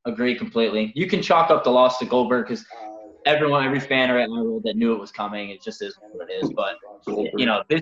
[0.05, 0.91] Agree completely.
[0.95, 2.88] You can chalk up the loss to Goldberg because Uh,
[3.26, 6.30] everyone, every fan around the world that knew it was coming, it just is what
[6.30, 6.51] it is.
[6.53, 7.39] But, Goldberg.
[7.39, 7.82] you know, this,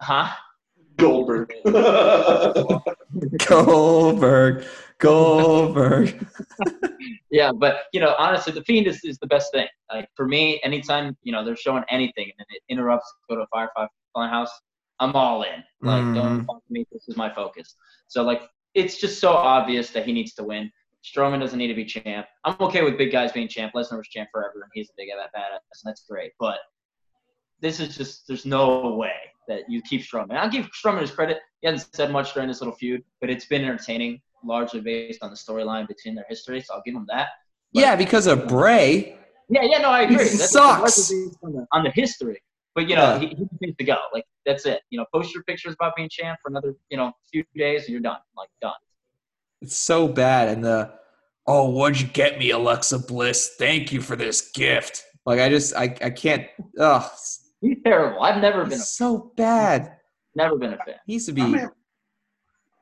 [0.00, 0.30] huh?
[0.96, 1.52] Goldberg.
[3.46, 4.64] Goldberg,
[4.98, 6.26] Goldberg.
[7.30, 9.66] Yeah, but, you know, honestly, The Fiend is, is the best thing.
[9.90, 13.46] Like, for me, anytime, you know, they're showing anything and it interrupts go to a
[13.46, 14.50] Firefly Funhouse,
[15.02, 15.64] I'm all in.
[15.82, 16.46] Like, don't Mhm.
[16.46, 16.86] fuck me.
[16.92, 17.74] This is my focus.
[18.06, 18.42] So, like,
[18.74, 20.70] it's just so obvious that he needs to win.
[21.04, 22.26] Strowman doesn't need to be champ.
[22.44, 23.72] I'm okay with big guys being champ.
[23.74, 26.30] Lesnar was champ forever, and he's a big that badass, and that's great.
[26.38, 26.58] But
[27.60, 29.14] this is just there's no way
[29.48, 30.36] that you keep Strowman.
[30.36, 31.38] I'll give Strowman his credit.
[31.60, 35.30] He hasn't said much during this little feud, but it's been entertaining, largely based on
[35.30, 36.60] the storyline between their history.
[36.60, 37.28] So I'll give him that.
[37.74, 39.18] But- Yeah, because of Bray.
[39.48, 40.16] Yeah, yeah, no, I agree.
[40.28, 41.10] He That's sucks.
[41.42, 42.40] on the, on the history.
[42.74, 43.18] But you know, Yeah.
[43.18, 43.96] he, he needs to go.
[44.12, 44.80] Like that's it.
[44.90, 47.90] You know, post your pictures about being champ for another you know few days, and
[47.92, 48.18] you're done.
[48.36, 48.72] Like done.
[49.60, 50.48] It's so bad.
[50.48, 50.92] And the
[51.46, 53.54] oh, what'd you get me, Alexa Bliss?
[53.58, 55.04] Thank you for this gift.
[55.26, 56.46] Like I just I I can't.
[56.78, 57.08] Oh,
[57.60, 58.22] He's terrible.
[58.22, 59.96] I've never been a, it's so bad.
[60.34, 60.96] never been a fan.
[61.06, 61.58] He used to I'm, be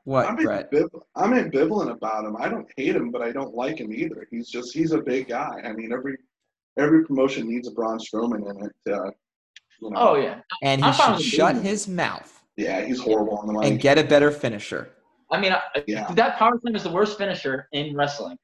[0.05, 0.71] what, I'm, Brett?
[0.71, 2.35] ambivalen- I'm ambivalent about him.
[2.39, 4.27] I don't hate him, but I don't like him either.
[4.31, 5.61] He's just he's a big guy.
[5.63, 6.17] I mean, every
[6.79, 8.91] every promotion needs a Braun Strowman in it.
[8.91, 9.11] Uh,
[9.81, 10.39] you know, Oh yeah.
[10.63, 13.63] And he I'm should shut being- his mouth yeah, he's horrible on the mic.
[13.65, 14.91] and get a better finisher.
[15.31, 16.11] I mean, I, Yeah.
[16.13, 18.37] that power slam is the worst finisher in wrestling.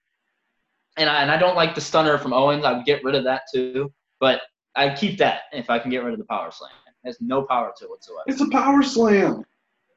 [0.97, 2.63] And I, and I don't like the stunner from Owens.
[2.65, 3.93] I would get rid of that too.
[4.19, 4.41] But
[4.75, 6.71] I keep that if I can get rid of the power slam.
[7.03, 8.23] It has no power to it whatsoever.
[8.27, 9.43] it's a power slam.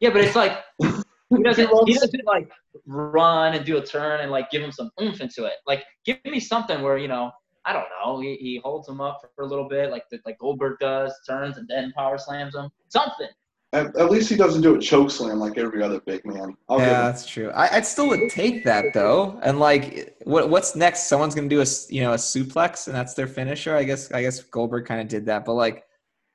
[0.00, 2.50] Yeah, but it's like he doesn't he doesn't like
[2.86, 5.54] run and do a turn and like give him some oomph into it.
[5.66, 7.30] Like give me something where you know
[7.64, 10.38] I don't know he, he holds him up for a little bit like the, like
[10.38, 12.70] Goldberg does, turns and then power slams him.
[12.88, 13.28] Something.
[13.72, 16.56] At, at least he doesn't do a choke slam like every other big man.
[16.68, 17.50] I'll yeah, that's true.
[17.50, 19.38] I, I'd still would take that though.
[19.44, 21.04] And like, what what's next?
[21.06, 23.76] Someone's gonna do a s- you know a suplex, and that's their finisher.
[23.76, 25.84] I guess I guess Goldberg kind of did that, but like,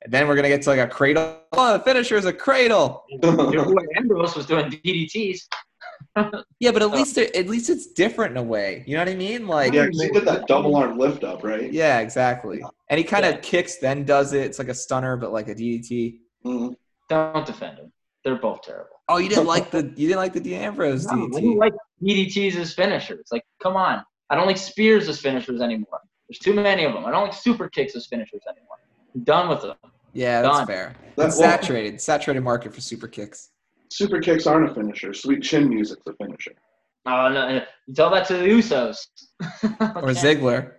[0.07, 1.41] then we're gonna get to like a cradle.
[1.51, 3.03] Oh, the finisher is a cradle.
[3.97, 5.41] Ambrose was doing DDTs.
[6.59, 8.83] Yeah, but at least at least it's different in a way.
[8.87, 9.47] You know what I mean?
[9.47, 11.71] Like, yeah, yeah, 'cause he did that double arm lift up, right?
[11.71, 12.61] Yeah, exactly.
[12.89, 13.39] And he kind of Yeah.
[13.41, 14.43] kicks, then does it.
[14.45, 16.19] It's like a stunner, but like a DDT.
[16.45, 16.75] Mhm.
[17.09, 17.91] Don't defend him.
[18.23, 18.89] They're both terrible.
[19.09, 21.41] Oh, you didn't like the you didn't like the Dean Ambrose No, I DDT.
[21.41, 23.27] don't like DDTs as finishers.
[23.31, 24.03] Like, come on.
[24.29, 25.99] I don't like spears as finishers anymore.
[26.27, 27.05] There's too many of them.
[27.05, 28.77] I don't like super kicks as finishers anymore.
[29.13, 29.75] I'm done with them.
[30.13, 30.67] yeah, that's Done.
[30.67, 30.95] fair.
[31.17, 33.49] That- It's well- saturated, saturated market for super kicks.
[33.91, 35.13] Super kicks aren't a finisher.
[35.13, 36.51] Sweet chin music's a finisher.
[37.05, 37.61] Oh, no, no.
[37.87, 38.97] You tell that to the Usos.
[39.79, 40.71] Or Ziggler.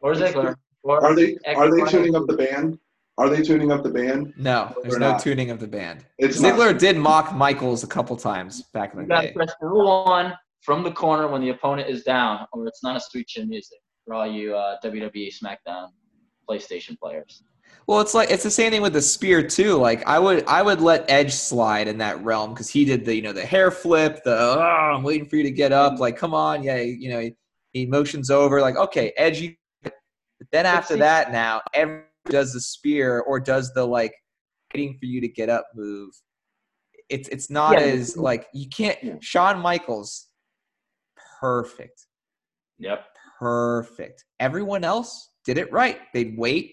[0.00, 0.54] Or Ziggler.
[0.82, 2.78] Or Are they are they X- tuning up the band?
[3.18, 4.34] Are they tuning up the band?
[4.36, 5.20] No, there's no not.
[5.22, 6.04] tuning of the band.
[6.18, 6.78] It's Ziggler not.
[6.78, 9.32] did mock Michaels a couple times back in You the got to day.
[9.32, 13.26] press L1 from the corner when the opponent is down, or it's not a sweet
[13.26, 15.88] chin music for all you uh, WWE SmackDown
[16.48, 17.42] PlayStation players.
[17.86, 19.76] Well, it's like it's the same thing with the spear too.
[19.76, 23.14] Like I would I would let Edge slide in that realm because he did the
[23.14, 25.92] you know the hair flip, the oh, I'm waiting for you to get up.
[25.92, 26.00] Mm-hmm.
[26.00, 27.36] Like come on, yeah, you know he,
[27.72, 28.60] he motions over.
[28.60, 29.40] Like okay, Edge.
[29.40, 29.92] You, but
[30.50, 34.14] then after that, now everyone does the spear or does the like
[34.74, 36.10] waiting for you to get up move.
[37.08, 38.20] It's it's not Yeah, as mm-hmm.
[38.22, 38.98] like you can't.
[39.00, 39.14] Yeah.
[39.20, 40.26] Shawn Michaels,
[41.40, 42.06] perfect.
[42.78, 43.06] Yep.
[43.38, 44.24] perfect.
[44.40, 45.98] Everyone else did it right.
[46.12, 46.72] They'd wait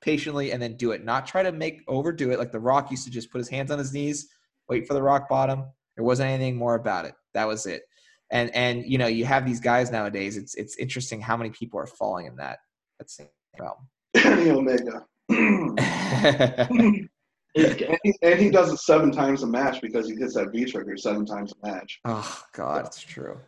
[0.00, 2.38] patiently and then do it, not try to make overdo it.
[2.38, 4.28] Like The Rock used to just put his hands on his knees,
[4.68, 5.64] wait for the rock bottom.
[5.96, 7.14] There wasn't anything more about it.
[7.34, 7.82] That was it.
[8.30, 10.36] And and you know you have these guys nowadays.
[10.36, 12.58] It's it's interesting how many people are falling in that
[12.98, 13.26] that same
[13.58, 13.88] realm.
[14.16, 15.04] Kenny Omega.
[15.28, 17.08] and,
[17.54, 20.96] he, and he does it seven times a match because he hits that V trigger
[20.96, 22.00] seven times a match.
[22.04, 23.38] oh God, it's true.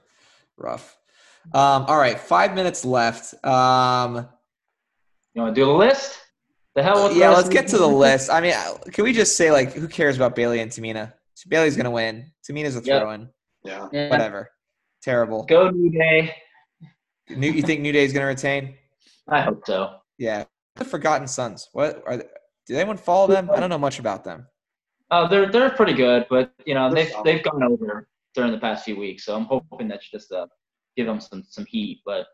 [0.57, 0.99] Rough.
[1.55, 3.35] Um, all right, five minutes left.
[3.45, 4.29] Um,
[5.35, 6.19] You want to do the list?
[6.75, 8.31] The hell with yeah, let's get to the list.
[8.31, 11.13] I mean, uh, can we just say like, who cares about Bayley and Tamina?
[11.49, 12.33] Bayley's gonna win.
[12.49, 13.03] Tamina's a Yep.
[13.03, 13.29] throw-in.
[13.65, 13.89] Yeah.
[13.93, 14.09] Yeah.
[14.11, 14.51] Whatever.
[15.03, 15.45] Terrible.
[15.45, 16.35] Go New Day.
[17.29, 18.75] New, you think New Day's gonna retain?
[19.29, 19.97] I hope so.
[20.19, 20.45] Yeah.
[20.77, 21.69] The Forgotten Sons.
[21.73, 22.17] What are?
[22.17, 22.25] They,
[22.67, 23.51] did anyone follow them?
[23.51, 24.47] I don't know much about them.
[25.11, 28.59] Oh, they're they're pretty good, but you know They're they've they've gone over during the
[28.59, 30.47] past few weeks, so I'm hoping that's just uh
[30.97, 32.01] give them some some heat.
[32.07, 32.27] But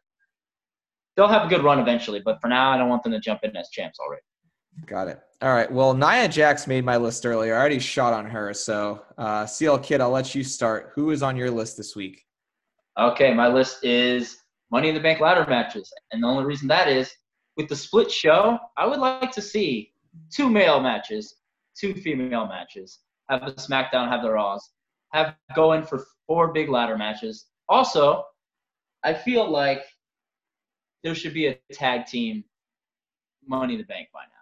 [1.16, 2.20] they'll have a good run eventually.
[2.24, 4.22] But for now, I don't want them to jump in as champs already.
[4.86, 5.20] Got it.
[5.40, 5.70] All right.
[5.70, 7.54] Well, Nia Jax made my list earlier.
[7.54, 8.52] I already shot on her.
[8.54, 10.92] So, uh, CL Kid, I'll let you start.
[10.94, 12.24] Who is on your list this week?
[12.98, 14.38] Okay, my list is
[14.72, 17.10] Money in the Bank ladder matches, and the only reason that is
[17.56, 19.92] with the split show, I would like to see
[20.32, 21.36] two male matches,
[21.78, 24.70] two female matches, have the SmackDown have the Raws,
[25.12, 27.46] have go in for four big ladder matches.
[27.68, 28.24] Also,
[29.04, 29.82] I feel like
[31.02, 32.44] there should be a tag team
[33.46, 34.38] Money in the Bank by now.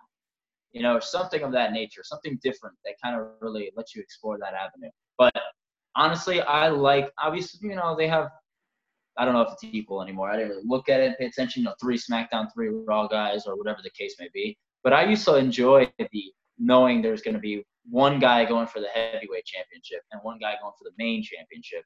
[0.76, 4.36] You know, something of that nature, something different that kind of really lets you explore
[4.36, 4.90] that avenue.
[5.16, 5.32] But
[5.94, 8.28] honestly, I like obviously, you know, they have
[9.16, 10.28] I don't know if it's equal anymore.
[10.30, 11.62] I didn't look at it, pay attention.
[11.62, 14.58] You know, three SmackDown, three Raw guys, or whatever the case may be.
[14.84, 16.24] But I used to enjoy the
[16.58, 20.56] knowing there's going to be one guy going for the heavyweight championship and one guy
[20.60, 21.84] going for the main championship.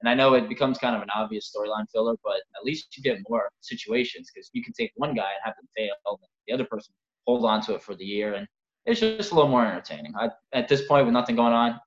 [0.00, 3.02] And I know it becomes kind of an obvious storyline filler, but at least you
[3.04, 6.18] get more situations because you can take one guy and have them fail,
[6.48, 6.92] the other person
[7.26, 8.46] hold on to it for the year, and
[8.86, 10.12] it's just a little more entertaining.
[10.18, 11.80] I, at this point, with nothing going on,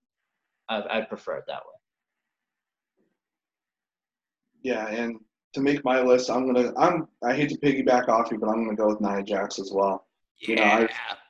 [0.69, 1.73] I, I'd prefer it that way.
[4.63, 5.19] Yeah, and
[5.53, 8.63] to make my list, I'm gonna I'm I hate to piggyback off you, but I'm
[8.65, 10.05] gonna go with Nia Jax as well.
[10.39, 10.89] You know, I-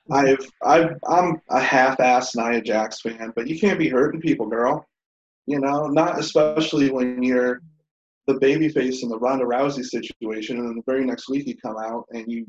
[0.10, 4.88] I've, I've, I'm a half-ass Nia Jax fan, but you can't be hurting people, girl.
[5.48, 7.62] You know, not especially when you're
[8.26, 11.76] the babyface in the Ronda Rousey situation, and then the very next week you come
[11.78, 12.46] out and you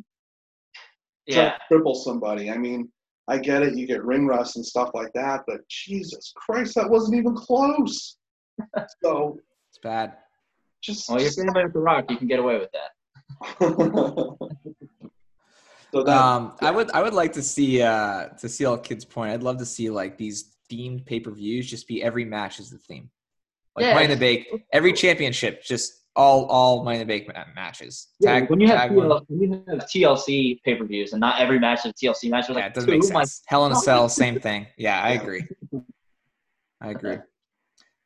[1.30, 1.50] try Yeah.
[1.50, 2.50] to cripple somebody.
[2.50, 2.90] I mean,
[3.28, 6.88] I get it, you get ring rust and stuff like that, but Jesus Christ, that
[6.88, 8.16] wasn't even close.
[9.04, 9.38] so
[9.70, 10.14] It's bad.
[10.82, 11.08] just.
[11.08, 12.90] Well, you're saying about The Rock, you can get away with that.
[13.60, 14.38] so
[16.04, 19.32] that Um, I would I would like to see uh to see all kids point.
[19.32, 22.70] I'd love to see like these themed pay per views just be every match is
[22.70, 23.10] the theme.
[23.76, 27.30] Like Yeah, Money in the Bank, every championship, just all all Money in the Bank
[27.54, 28.08] matches.
[28.20, 29.08] Yeah, Tag, when you have tag one.
[29.08, 32.48] TL, when you have TLC pay per views and not every match is TLC match,
[32.48, 33.42] Yeah, like it doesn't make sense.
[33.46, 34.66] Hell in a Cell, same thing.
[34.76, 35.46] Yeah, I agree.
[36.80, 37.16] I agree.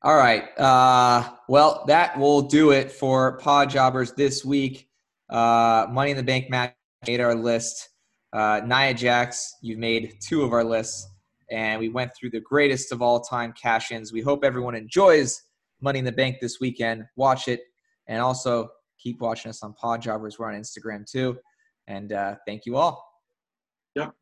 [0.03, 0.59] All right.
[0.59, 4.89] Uh, well, that will do it for Pod Jobbers this week.
[5.31, 6.75] Uh, Money in the Bank match
[7.07, 7.89] made our list.
[8.33, 11.07] Uh, Nia Jax, you've made two of our lists,
[11.51, 14.13] and we went through the greatest of all time cash ins.
[14.13, 15.43] We hope everyone enjoys
[15.81, 17.05] Money in the Bank this weekend.
[17.17, 17.61] Watch it,
[18.13, 20.39] and also keep watching us on Pod Jobbers.
[20.39, 21.39] We're on Instagram too.
[21.89, 23.03] And uh, thank you all.
[23.97, 24.13] Yep.